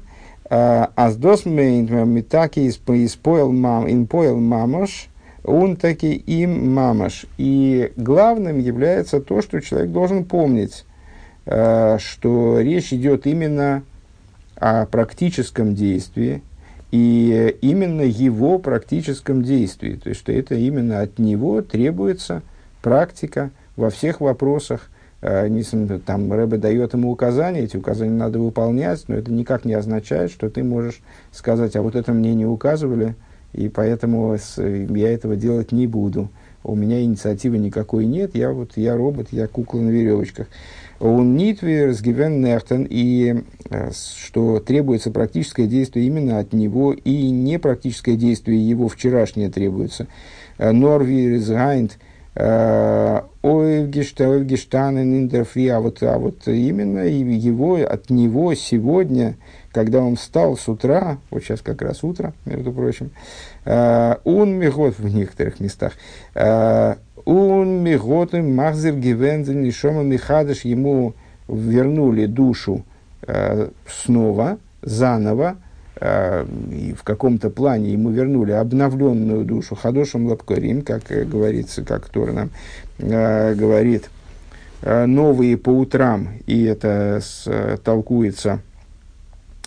аз 0.51 1.17
дос 1.17 1.45
мейнт 1.45 1.91
митаки 1.91 2.69
испоил 2.69 3.53
мам, 3.53 3.91
инпоил 3.91 4.39
мамош– 4.39 5.09
он 5.49 5.77
таки 5.77 6.15
им 6.15 6.75
мамаш. 6.75 7.27
И 7.39 7.93
главным 7.97 8.59
является 8.59 9.21
то, 9.21 9.43
что 9.43 9.61
человек 9.61 9.91
должен 9.91 10.25
помнить, 10.25 10.85
э, 11.47 11.99
что 11.99 12.61
речь 12.61 12.93
идет 12.93 13.27
именно 13.27 13.83
о 14.57 14.87
практическом 14.87 15.75
действии, 15.75 16.43
и 16.91 17.57
именно 17.61 18.03
его 18.03 18.59
практическом 18.59 19.43
действии. 19.43 19.95
То 20.03 20.11
есть, 20.11 20.21
что 20.21 20.33
это 20.33 20.55
именно 20.55 21.01
от 21.01 21.19
него 21.19 21.61
требуется 21.63 22.43
практика 22.83 23.51
во 23.77 23.91
всех 23.91 24.21
вопросах. 24.21 24.91
Э, 25.21 25.49
там 26.07 26.33
Рэбе 26.33 26.59
дает 26.59 26.95
ему 26.95 27.11
указания, 27.11 27.61
эти 27.61 27.77
указания 27.77 28.13
надо 28.13 28.39
выполнять, 28.39 29.05
но 29.09 29.17
это 29.17 29.33
никак 29.33 29.65
не 29.65 29.75
означает, 29.75 30.31
что 30.31 30.49
ты 30.51 30.63
можешь 30.63 31.01
сказать, 31.33 31.77
а 31.77 31.83
вот 31.83 31.97
это 31.97 32.13
мне 32.13 32.35
не 32.35 32.47
указывали– 32.47 33.15
и 33.53 33.69
поэтому 33.69 34.37
я 34.57 35.13
этого 35.13 35.37
делать 35.37 35.73
не 35.73 35.87
буду. 35.87 36.29
У 36.65 36.75
меня 36.75 37.03
инициативы 37.03 37.57
никакой 37.57 38.05
нет, 38.05 38.35
я 38.35 38.53
вот 38.53 38.73
я 38.77 38.97
робот, 38.97 39.29
я 39.31 39.47
кукла 39.47 39.81
на 39.81 39.89
веревочках. 39.89 40.49
Он 41.01 41.37
нитвер 41.37 41.93
сгивен 41.93 42.43
нехтен, 42.43 42.87
и 42.89 43.45
э, 43.71 43.91
что 43.93 44.59
требуется 44.59 45.13
практическое 45.13 45.67
действие 45.67 46.07
именно 46.07 46.41
от 46.41 46.53
него, 46.53 46.93
и 46.93 47.31
не 47.31 47.59
практическое 47.59 48.17
действие 48.17 48.69
его 48.69 48.89
вчерашнее 48.89 49.49
требуется. 49.49 50.09
Э, 50.59 50.73
Норвир 50.73 51.39
згайнт, 51.39 51.93
э, 51.93 52.08
Ойвгештанен 53.43 55.19
интерфри, 55.19 55.69
а 55.69 55.81
вот, 55.81 56.03
а 56.03 56.19
вот 56.19 56.47
именно 56.47 57.01
его, 57.01 57.75
от 57.77 58.11
него 58.11 58.55
сегодня– 58.55 59.37
когда 59.79 60.01
он 60.01 60.17
встал 60.17 60.57
с 60.57 60.69
утра, 60.69 61.19
вот 61.31 61.45
сейчас 61.45 61.61
как 61.61 61.83
раз 61.83 62.03
утро, 62.03 62.33
между 62.45 62.73
прочим, 62.73 63.11
э, 63.65 64.17
он 64.25 64.55
мигот 64.55 64.99
в 64.99 65.15
некоторых 65.15 65.61
местах, 65.61 65.93
э, 66.35 66.97
он 67.25 67.85
мигот 67.85 68.33
махзер 68.33 68.95
гивензен 68.95 69.63
нишома 69.63 70.03
михадыш, 70.03 70.63
ему 70.63 71.15
вернули 71.47 72.27
душу 72.27 72.85
э, 73.23 73.69
снова, 73.87 74.59
заново, 74.83 75.57
и 76.01 76.95
в 76.97 77.03
каком-то 77.03 77.51
плане 77.51 77.93
ему 77.93 78.11
вернули 78.11 78.53
обновленную 78.53 79.45
душу, 79.45 79.75
хадошем 79.75 80.27
лапкарим, 80.27 80.83
как 80.83 81.05
говорится, 81.07 81.85
как 81.85 82.09
Тор 82.09 82.33
нам 82.33 82.51
говорит, 82.99 84.11
новые 84.83 85.57
по 85.57 85.71
утрам, 85.71 86.29
и 86.47 86.65
это 86.65 87.21
с, 87.21 87.49
толкуется 87.83 88.61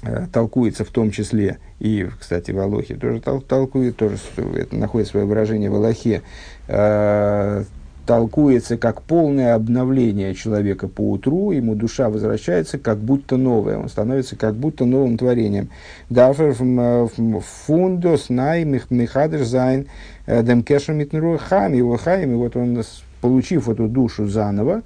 Э, 0.04 0.26
толкуется 0.32 0.84
в 0.84 0.90
том 0.90 1.12
числе, 1.12 1.60
и, 1.80 2.10
кстати, 2.20 2.50
в 2.50 2.60
Алохе 2.60 2.96
тоже 2.96 3.22
тол 3.22 3.40
толкует, 3.40 3.98
тоже 3.98 4.18
это 4.56 4.76
находит 4.76 5.10
свое 5.10 5.28
выражение 5.28 5.70
в 5.70 5.76
Алохе, 5.76 6.24
э, 6.68 7.64
толкуется 8.12 8.76
как 8.76 9.04
полное 9.04 9.56
обновление 9.56 10.36
человека 10.36 10.90
по 10.90 11.12
утру, 11.12 11.52
ему 11.52 11.76
душа 11.76 12.10
возвращается 12.10 12.78
как 12.78 12.98
будто 12.98 13.38
новая, 13.38 13.78
он 13.78 13.88
становится 13.88 14.36
как 14.36 14.54
будто 14.56 14.84
новым 14.84 15.18
творением. 15.18 15.70
Дафер 16.10 16.54
фундос 16.54 18.28
най 18.28 18.66
михадр 18.66 19.46
зайн 19.46 19.88
э, 20.26 20.44
демкешем 20.44 20.98
митнруахами, 20.98 21.78
его 21.78 21.96
хаим, 21.96 22.34
и 22.34 22.36
вот 22.36 22.58
он, 22.58 22.84
получив 23.22 23.70
эту 23.70 23.88
душу 23.88 24.28
заново, 24.28 24.82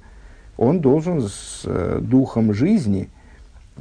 он 0.56 0.78
должен 0.78 1.22
с 1.22 1.62
э, 1.64 1.98
духом 2.00 2.54
жизни– 2.54 3.08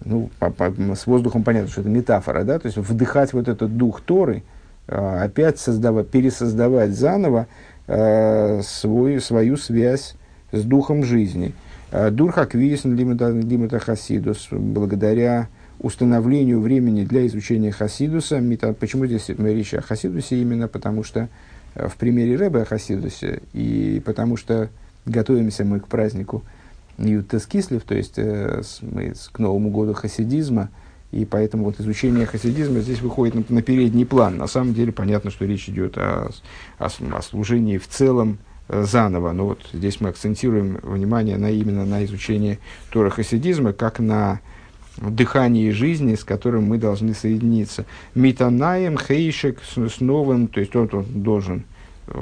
ну, 0.04 0.32
по, 0.40 0.50
по, 0.50 0.74
с 0.96 1.06
воздухом 1.06 1.44
понятно, 1.44 1.70
что 1.70 1.82
это 1.82 1.90
метафора, 1.92 2.44
да, 2.44 2.58
то 2.58 2.66
есть 2.66 2.80
вдыхать 2.80 3.32
вот 3.34 3.48
этот 3.48 3.78
дух 3.78 4.02
Торы, 4.02 4.42
э, 4.88 5.24
опять 5.24 5.60
создавать, 5.60 6.10
пересоздавать 6.10 6.96
заново 6.96 7.46
э, 7.88 8.62
свой, 8.64 9.22
свою 9.22 9.58
связь 9.58 10.16
с 10.52 10.64
духом 10.64 11.04
жизни. 11.04 11.54
Э, 11.92 12.10
Дурха 12.12 12.46
квисн 12.46 12.94
лимита 12.94 13.80
хасидус, 13.80 14.48
благодаря 14.52 15.50
установлению 15.80 16.62
времени 16.62 17.04
для 17.04 17.28
изучения 17.28 17.72
хасидуса. 17.72 18.42
Почему 18.80 19.06
здесь 19.06 19.30
речь 19.30 19.74
о 19.74 19.82
хасидусе? 19.82 20.42
Именно 20.42 20.68
потому 20.68 21.04
что 21.04 21.30
э, 21.76 21.88
в 21.88 21.96
примере 21.98 22.36
Рэбе 22.36 22.62
о 22.62 22.66
хасидусе, 22.66 23.42
и 23.54 24.02
потому 24.06 24.38
что 24.38 24.70
готовимся 25.06 25.64
мы 25.64 25.80
к 25.80 25.88
празднику– 25.88 26.44
Ютес 26.98 27.46
Кислев, 27.46 27.84
то 27.84 27.96
есть 27.96 28.18
э, 28.18 28.62
мы, 28.82 29.14
к 29.32 29.40
Новому 29.40 29.70
году 29.70 29.94
хасидизма, 29.94 30.70
и 31.12 31.26
поэтому 31.26 31.66
вот 31.66 31.80
изучение 31.80 32.26
хасидизма 32.26 32.80
здесь 32.80 33.02
выходит 33.02 33.50
на, 33.50 33.56
на 33.56 33.62
передний 33.62 34.06
план. 34.06 34.38
На 34.38 34.48
самом 34.48 34.74
деле 34.74 34.92
понятно, 34.92 35.32
что 35.32 35.46
речь 35.46 35.70
идет 35.70 35.98
о, 35.98 36.32
о, 36.78 36.88
о 36.88 37.22
служении 37.22 37.78
в 37.78 37.88
целом 37.88 38.38
э, 38.68 38.84
заново. 38.84 39.32
Но 39.32 39.48
вот 39.48 39.60
здесь 39.74 40.02
мы 40.02 40.10
акцентируем 40.10 40.80
внимание 40.84 41.38
на, 41.38 41.50
именно 41.50 41.86
на 41.86 42.04
изучение 42.06 42.60
Тора 42.92 43.10
хасидизма, 43.10 43.74
как 43.74 44.00
на 44.00 44.42
дыхании 44.98 45.72
жизни, 45.72 46.16
с 46.16 46.24
которым 46.24 46.66
мы 46.66 46.78
должны 46.78 47.14
соединиться. 47.14 47.86
Митанаем, 48.14 48.98
хейшек 48.98 49.60
с, 49.64 49.78
с 49.78 50.00
новым, 50.00 50.48
то 50.48 50.60
есть 50.60 50.76
он, 50.76 50.90
он 50.92 51.06
должен 51.06 51.66
э, 52.08 52.14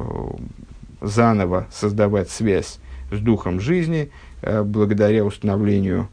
заново 1.01 1.67
создавать 1.71 2.29
связь 2.29 2.79
с 3.11 3.19
духом 3.19 3.59
жизни, 3.59 4.11
Э, 4.45 4.61
благодаря 4.61 5.23
установлению 5.23 6.09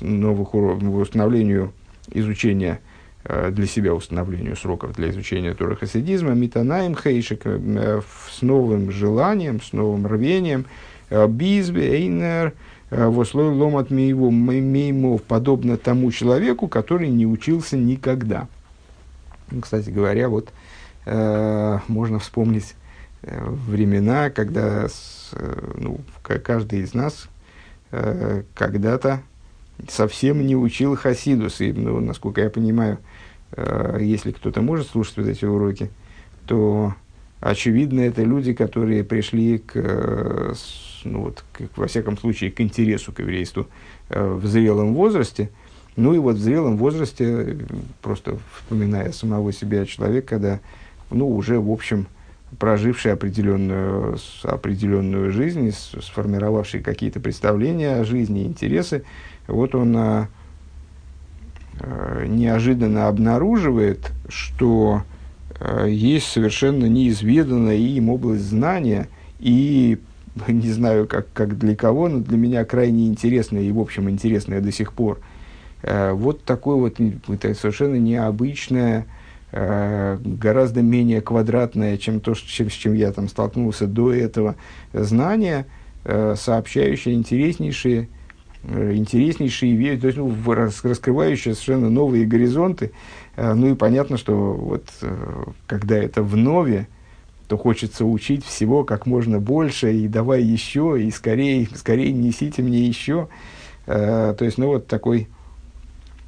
новых 0.00 0.54
уровней, 0.54 0.88
установлению 0.88 1.72
изучения 2.12 2.80
э, 3.24 3.50
для 3.50 3.66
себя 3.66 3.94
установлению 3.94 4.56
сроков 4.56 4.94
для 4.94 5.10
изучения 5.10 5.54
Тора 5.54 5.74
Хасидизма, 5.74 6.30
Митанаем 6.30 6.94
Хейшик 6.94 7.44
с 7.44 8.42
новым 8.42 8.90
желанием, 8.90 9.60
с 9.60 9.72
новым 9.72 10.06
рвением, 10.06 10.66
Бизбе, 11.10 11.96
Эйнер, 11.96 12.54
Вослой 12.90 13.50
Ломат 13.50 13.90
Мейво, 13.90 14.30
Меймов, 14.30 15.22
подобно 15.22 15.76
тому 15.76 16.10
человеку, 16.12 16.68
который 16.68 17.08
не 17.08 17.26
учился 17.26 17.76
никогда. 17.76 18.46
Ну, 19.50 19.60
кстати 19.60 19.90
говоря, 19.90 20.28
вот 20.28 20.50
можно 21.06 22.18
вспомнить 22.18 22.74
времена, 23.22 24.30
когда 24.30 24.88
Э, 25.34 25.72
ну, 25.76 26.00
каждый 26.22 26.80
из 26.80 26.94
нас 26.94 27.28
э, 27.94 28.42
когда-то 28.54 29.22
совсем 29.88 30.46
не 30.46 30.56
учил 30.56 30.96
Хасидус. 30.96 31.60
И, 31.60 31.72
ну, 31.72 32.00
насколько 32.00 32.40
я 32.40 32.50
понимаю, 32.50 32.98
э, 33.52 33.98
если 34.00 34.32
кто-то 34.32 34.62
может 34.62 34.88
слушать 34.88 35.16
вот 35.16 35.26
эти 35.26 35.44
уроки, 35.44 35.90
то 36.46 36.94
очевидно, 37.40 38.00
это 38.00 38.22
люди, 38.22 38.52
которые 38.52 39.04
пришли 39.04 39.58
к, 39.58 40.54
ну, 41.04 41.22
вот, 41.22 41.44
к, 41.52 41.76
во 41.76 41.86
всяком 41.86 42.18
случае, 42.18 42.50
к 42.50 42.60
интересу 42.60 43.12
к 43.12 43.20
еврейству 43.20 43.66
в 44.08 44.46
зрелом 44.46 44.94
возрасте. 44.94 45.50
Ну 45.96 46.12
и 46.12 46.18
вот 46.18 46.36
в 46.36 46.40
зрелом 46.40 46.76
возрасте, 46.76 47.58
просто 48.02 48.38
вспоминая 48.56 49.12
самого 49.12 49.52
себя 49.52 49.86
человека, 49.86 50.26
когда, 50.26 50.60
ну, 51.10 51.28
уже, 51.28 51.60
в 51.60 51.70
общем, 51.70 52.06
проживший 52.58 53.12
определенную, 53.12 54.18
определенную 54.42 55.30
жизнь, 55.30 55.72
сформировавший 55.72 56.80
какие-то 56.80 57.20
представления 57.20 57.96
о 57.96 58.04
жизни, 58.04 58.44
интересы, 58.44 59.04
вот 59.46 59.74
он 59.74 59.96
а, 59.96 60.28
а, 61.80 62.26
неожиданно 62.26 63.08
обнаруживает, 63.08 64.12
что 64.28 65.02
а, 65.60 65.86
есть 65.86 66.26
совершенно 66.26 66.86
неизведанная 66.86 67.76
им 67.76 68.08
область 68.08 68.44
знания, 68.44 69.08
и 69.38 69.98
не 70.48 70.70
знаю, 70.70 71.06
как, 71.06 71.26
как 71.32 71.58
для 71.58 71.76
кого, 71.76 72.08
но 72.08 72.20
для 72.20 72.36
меня 72.36 72.64
крайне 72.64 73.08
интересная 73.08 73.62
и, 73.62 73.72
в 73.72 73.78
общем, 73.78 74.08
интересная 74.08 74.60
до 74.60 74.72
сих 74.72 74.92
пор. 74.92 75.20
Вот 75.82 76.44
такое 76.44 76.76
вот 76.76 76.98
это 77.42 77.54
совершенно 77.54 77.96
необычное 77.96 79.00
э, 79.00 79.04
гораздо 79.54 80.82
менее 80.82 81.20
квадратное, 81.20 81.96
чем 81.96 82.20
то, 82.20 82.34
чем, 82.34 82.70
с 82.70 82.72
чем 82.72 82.94
я 82.94 83.12
там 83.12 83.28
столкнулся 83.28 83.86
до 83.86 84.12
этого, 84.12 84.56
знание, 84.92 85.66
э, 86.04 86.34
сообщающее 86.36 87.14
интереснейшие, 87.14 88.08
э, 88.64 88.94
интереснейшие 88.94 89.76
вещи, 89.76 90.00
то 90.00 90.06
есть 90.08 90.18
ну, 90.18 90.34
раскрывающие 90.52 91.54
совершенно 91.54 91.88
новые 91.88 92.26
горизонты. 92.26 92.92
Ну 93.36 93.72
и 93.72 93.74
понятно, 93.74 94.16
что 94.16 94.52
вот 94.52 94.84
когда 95.66 95.96
это 95.96 96.22
в 96.22 96.36
нове, 96.36 96.86
то 97.48 97.56
хочется 97.56 98.04
учить 98.04 98.44
всего 98.44 98.84
как 98.84 99.06
можно 99.06 99.40
больше, 99.40 99.92
и 99.92 100.06
давай 100.06 100.42
еще, 100.42 100.96
и 101.02 101.10
скорее, 101.10 101.68
скорее 101.74 102.12
несите 102.12 102.62
мне 102.62 102.86
еще. 102.86 103.26
То 103.86 104.36
есть, 104.38 104.56
ну 104.56 104.68
вот 104.68 104.86
такой 104.86 105.26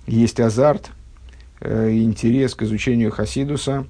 есть 0.06 0.40
азарт, 0.40 0.90
э, 0.90 0.95
интерес 1.60 2.54
к 2.54 2.62
изучению 2.62 3.10
Хасидуса, 3.10 3.86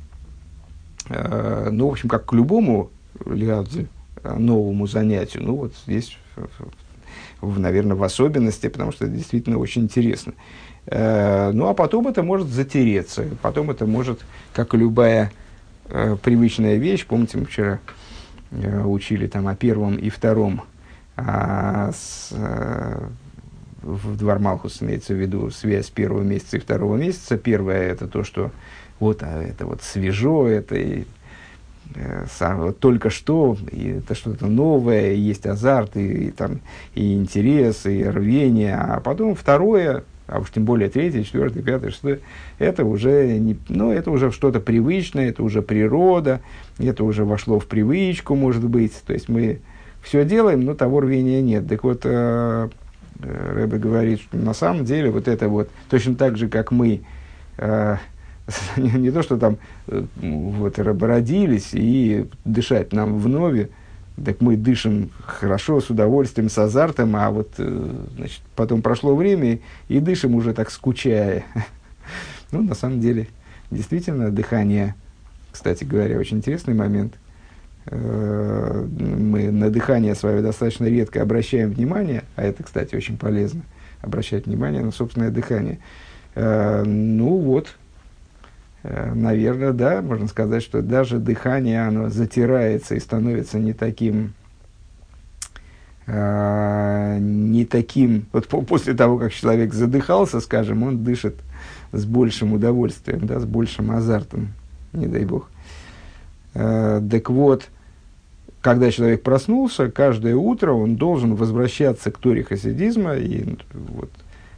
э, 1.09 1.69
ну, 1.71 1.89
в 1.89 1.93
общем, 1.93 2.09
как 2.09 2.27
к 2.27 2.33
любому 2.33 2.91
лиадзе, 3.25 3.87
э, 4.23 4.35
новому 4.35 4.87
занятию, 4.87 5.43
ну, 5.43 5.57
вот 5.57 5.75
здесь, 5.87 6.17
наверное, 7.43 7.97
в 7.97 8.03
особенности, 8.03 8.69
потому 8.69 8.93
что 8.93 9.07
это 9.07 9.15
действительно 9.15 9.59
очень 9.59 9.83
интересно. 9.83 10.35
Э, 10.87 11.51
ну, 11.53 11.67
а 11.67 11.75
потом 11.75 12.07
это 12.09 12.23
может 12.23 12.49
затереться, 12.49 13.25
потом 13.43 13.71
это 13.71 13.87
может, 13.87 14.21
как 14.53 14.75
и 14.75 14.77
любая 14.77 15.33
э, 15.89 16.17
привычная 16.23 16.77
вещь, 16.77 17.05
помните, 17.07 17.39
мы 17.39 17.47
вчера 17.47 17.81
э, 18.53 18.85
учили 18.85 19.27
там 19.27 19.49
о 19.49 19.57
первом 19.57 19.97
и 19.97 20.09
втором, 20.09 20.63
а 21.17 21.91
с, 21.93 22.29
э, 22.33 23.09
в 23.87 24.17
Двор 24.17 24.41
Малхус 24.41 24.83
имеется 24.83 25.15
в 25.15 25.17
виду 25.17 25.51
связь 25.51 25.91
первого 25.91 26.23
месяца 26.23 26.57
и 26.57 26.61
второго 26.61 26.97
месяца. 26.97 27.39
Первое 27.39 27.93
это 27.93 28.09
то, 28.09 28.25
что 28.25 28.51
вот 28.99 29.23
а 29.23 29.43
это 29.43 29.65
вот 29.67 29.83
свежо, 29.83 30.49
это 30.49 30.75
и, 30.75 31.05
э, 31.95 32.27
сам, 32.37 32.63
вот 32.63 32.81
только 32.81 33.11
что, 33.11 33.57
и 33.71 33.99
это 33.99 34.15
что-то 34.15 34.47
новое, 34.47 35.13
есть 35.13 35.47
азарт, 35.47 35.97
и, 35.97 36.27
и, 36.27 36.31
там, 36.31 36.61
и 36.95 37.15
интерес, 37.15 37.87
и 37.87 38.03
рвение. 38.05 38.75
А 38.75 38.99
потом 39.01 39.37
второе, 39.37 40.03
а 40.27 40.41
уж 40.41 40.51
тем 40.51 40.65
более 40.65 40.89
третье, 40.89 41.23
четвертое, 41.23 41.63
пятое, 41.63 41.91
шестое, 41.91 42.19
это 42.59 42.85
уже, 42.85 43.39
не, 43.39 43.57
ну, 43.69 43.93
это 43.93 44.11
уже 44.11 44.33
что-то 44.33 44.59
привычное, 44.59 45.29
это 45.29 45.45
уже 45.45 45.63
природа, 45.63 46.41
это 46.79 47.05
уже 47.05 47.25
вошло 47.25 47.61
в 47.61 47.67
привычку, 47.67 48.35
может 48.35 48.65
быть. 48.65 48.95
То 49.07 49.13
есть 49.13 49.29
мы 49.29 49.61
все 50.03 50.25
делаем, 50.25 50.65
но 50.65 50.75
того 50.75 51.01
рвения 51.01 51.41
нет. 51.41 51.69
Так 51.69 51.85
вот, 51.85 52.01
Э, 52.05 52.69
Рэбе 53.21 53.79
говорит, 53.79 54.21
что 54.21 54.37
на 54.37 54.55
самом 54.55 54.85
деле 54.85 55.11
вот 55.11 55.29
это 55.29 55.49
вот, 55.49 55.71
точно 55.89 56.15
так 56.15 56.37
же, 56.37 56.49
как 56.49 56.71
мы, 56.71 57.03
э, 57.59 57.97
не, 58.77 59.11
то, 59.11 59.23
что 59.23 59.37
там 59.39 59.59
э, 59.89 60.05
вот 60.17 60.79
родились 60.79 61.71
и 61.73 62.29
дышать 62.45 62.93
нам 62.93 63.19
вновь, 63.19 63.69
так 64.25 64.41
мы 64.41 64.57
дышим 64.57 65.11
хорошо, 65.25 65.81
с 65.81 65.91
удовольствием, 65.91 66.49
с 66.49 66.57
азартом, 66.57 67.17
а 67.17 67.31
вот 67.31 67.55
э, 67.59 67.91
значит, 68.17 68.41
потом 68.55 68.83
прошло 68.83 69.15
время 69.15 69.59
и 69.89 70.01
дышим 70.01 70.35
уже 70.35 70.55
так 70.55 70.71
скучая. 70.71 71.45
ну, 72.51 72.63
на 72.63 72.75
самом 72.75 73.01
деле, 73.01 73.29
действительно, 73.71 74.31
дыхание, 74.31 74.95
кстати 75.53 75.85
говоря, 75.85 76.19
очень 76.19 76.39
интересный 76.39 76.75
момент– 76.75 77.15
Э, 77.26 77.26
мы 77.91 79.51
на 79.53 79.71
дыхание 79.71 80.15
свое 80.15 80.43
достаточно 80.43 80.87
редко 80.87 81.23
обращаем 81.23 81.71
внимание, 81.71 82.25
а 82.35 82.43
это, 82.43 82.65
кстати, 82.65 82.97
очень 82.97 83.17
полезно, 83.17 83.63
обращать 84.03 84.47
внимание 84.47 84.83
на 84.83 84.91
собственное 84.91 85.31
дыхание. 85.31 85.79
Э, 86.35 86.83
ну 86.85 87.39
вот, 87.39 87.77
э, 88.83 89.13
наверное, 89.15 89.73
да, 89.73 90.03
можно 90.03 90.27
сказать, 90.27 90.63
что 90.63 90.83
даже 90.83 91.19
дыхание, 91.19 91.87
оно 91.87 92.09
затирается 92.11 92.95
и 92.95 93.01
становится 93.01 93.59
не 93.59 93.73
таким, 93.73 94.35
не 96.09 97.65
таким, 97.65 98.27
вот 98.33 98.47
после 98.47 98.95
того, 98.95 99.19
как 99.19 99.33
человек 99.33 99.75
задыхался, 99.75 100.39
скажем, 100.39 100.85
он 100.85 101.03
дышит 101.03 101.35
с 101.91 102.05
большим 102.05 102.53
удовольствием, 102.53 103.27
да, 103.27 103.41
с 103.41 103.45
большим 103.45 103.91
азартом, 103.91 104.53
не 104.93 105.09
дай 105.09 105.25
бог. 105.25 105.51
Так 106.53 107.29
вот, 107.29 107.69
когда 108.67 108.91
человек 108.91 109.23
проснулся, 109.23 109.93
каждое 109.93 110.35
утро 110.35 110.73
он 110.73 110.97
должен 110.97 111.37
возвращаться 111.37 112.11
к 112.11 112.19
Торе 112.19 112.43
хасидизма 112.43 113.15
и 113.15 113.45
вот, 113.73 114.11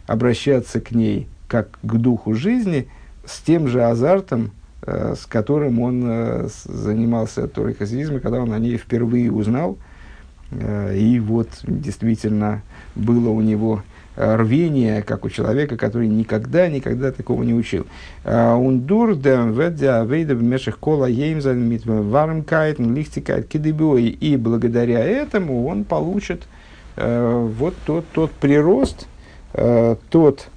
обращаться 0.07 0.81
к 0.81 0.93
ней 0.93 1.29
как 1.47 1.79
к 1.83 1.95
духу 1.97 2.33
жизни 2.33 2.89
с 3.27 3.39
тем 3.43 3.69
же 3.69 3.85
азартом, 3.85 4.53
э, 4.81 5.15
с 5.15 5.27
которым 5.27 5.79
он 5.81 6.05
э, 6.07 6.49
занимался 6.65 7.49
Торой 7.49 7.75
хасидизма, 7.75 8.21
когда 8.21 8.41
он 8.41 8.55
о 8.55 8.59
ней 8.59 8.79
впервые 8.79 9.31
узнал. 9.31 9.77
Э, 10.53 10.97
и 10.97 11.21
вот 11.21 11.51
действительно 11.65 12.63
было 12.95 13.29
у 13.29 13.43
него 13.43 13.83
рвение, 14.19 15.03
как 15.03 15.25
у 15.25 15.31
человека, 15.31 15.77
который 15.77 16.09
никогда, 16.09 16.69
никогда 16.69 17.13
такого 17.13 17.45
не 17.45 17.55
учил. 17.55 17.87
Ундур 18.25 19.15
дем 19.15 19.53
ведя 19.53 20.03
вейда 20.05 20.35
в 20.35 20.43
мешах 20.43 20.79
кола 20.79 21.07
еймзан 21.07 21.61
мит 21.61 21.87
вармкайт, 21.87 22.81
лихтикайт 22.81 23.47
кидыбой. 23.47 24.09
И 24.09 24.37
благодаря 24.37 25.05
этому 25.05 25.67
он 25.67 25.85
получит 25.85 26.43
э, 26.97 27.49
вот 27.59 27.75
тот, 27.87 28.05
тот 28.13 28.33
прирост, 28.33 29.07
э, 29.55 29.95
тот, 30.11 30.49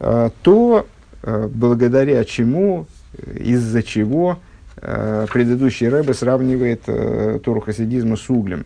э, 0.00 0.30
то, 0.42 0.86
э, 1.22 1.48
благодаря 1.54 2.24
чему, 2.24 2.86
из-за 3.34 3.84
чего 3.84 4.38
э, 4.76 5.26
предыдущий 5.32 5.88
Рэбе 5.88 6.14
сравнивает 6.14 6.82
э, 6.88 7.38
Тору 7.44 7.60
хасидизма 7.60 8.16
с 8.16 8.28
углем. 8.28 8.64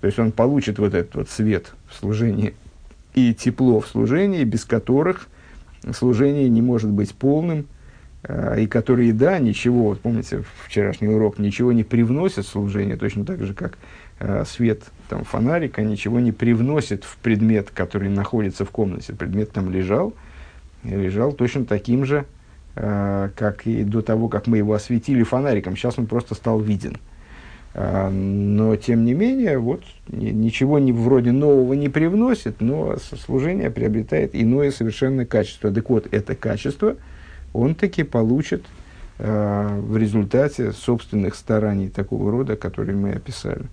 То 0.00 0.08
есть 0.08 0.18
он 0.18 0.32
получит 0.32 0.80
вот 0.80 0.94
этот 0.94 1.14
вот 1.14 1.30
свет 1.30 1.72
в 1.88 1.94
служении 1.94 2.54
и 3.14 3.34
тепло 3.34 3.80
в 3.80 3.86
служении, 3.86 4.44
без 4.44 4.64
которых 4.64 5.28
служение 5.92 6.48
не 6.48 6.62
может 6.62 6.90
быть 6.90 7.14
полным, 7.14 7.66
э, 8.22 8.62
и 8.62 8.66
которые, 8.66 9.12
да, 9.12 9.38
ничего, 9.38 9.88
вот 9.88 10.00
помните 10.00 10.44
вчерашний 10.66 11.08
урок, 11.08 11.38
ничего 11.38 11.72
не 11.72 11.84
привносят 11.84 12.46
в 12.46 12.48
служение, 12.48 12.96
точно 12.96 13.24
так 13.24 13.42
же, 13.42 13.54
как 13.54 13.78
э, 14.18 14.44
свет 14.46 14.84
там, 15.08 15.24
фонарика 15.24 15.82
ничего 15.82 16.20
не 16.20 16.32
привносит 16.32 17.04
в 17.04 17.16
предмет, 17.18 17.70
который 17.70 18.08
находится 18.08 18.64
в 18.64 18.70
комнате. 18.70 19.14
Предмет 19.14 19.52
там 19.52 19.70
лежал, 19.70 20.14
лежал 20.84 21.32
точно 21.32 21.64
таким 21.64 22.04
же, 22.04 22.26
э, 22.76 23.30
как 23.34 23.66
и 23.66 23.82
до 23.84 24.02
того, 24.02 24.28
как 24.28 24.46
мы 24.46 24.58
его 24.58 24.74
осветили 24.74 25.22
фонариком. 25.22 25.76
Сейчас 25.76 25.98
он 25.98 26.06
просто 26.06 26.34
стал 26.34 26.60
виден. 26.60 26.96
А, 27.72 28.10
но, 28.10 28.74
тем 28.76 29.04
не 29.04 29.14
менее, 29.14 29.58
вот, 29.58 29.82
ничего 30.08 30.78
не, 30.78 30.92
вроде 30.92 31.32
нового 31.32 31.74
не 31.74 31.88
привносит, 31.88 32.60
но 32.60 32.96
служение 33.24 33.70
приобретает 33.70 34.30
иное 34.32 34.70
совершенно 34.70 35.24
качество. 35.24 35.70
Так 35.70 35.88
вот, 35.88 36.08
это 36.10 36.34
качество 36.34 36.96
он 37.52 37.74
таки 37.74 38.02
получит 38.02 38.64
э, 39.18 39.80
в 39.80 39.96
результате 39.96 40.72
собственных 40.72 41.34
стараний 41.34 41.88
такого 41.88 42.30
рода, 42.30 42.56
которые 42.56 42.96
мы 42.96 43.12
описали. 43.12 43.66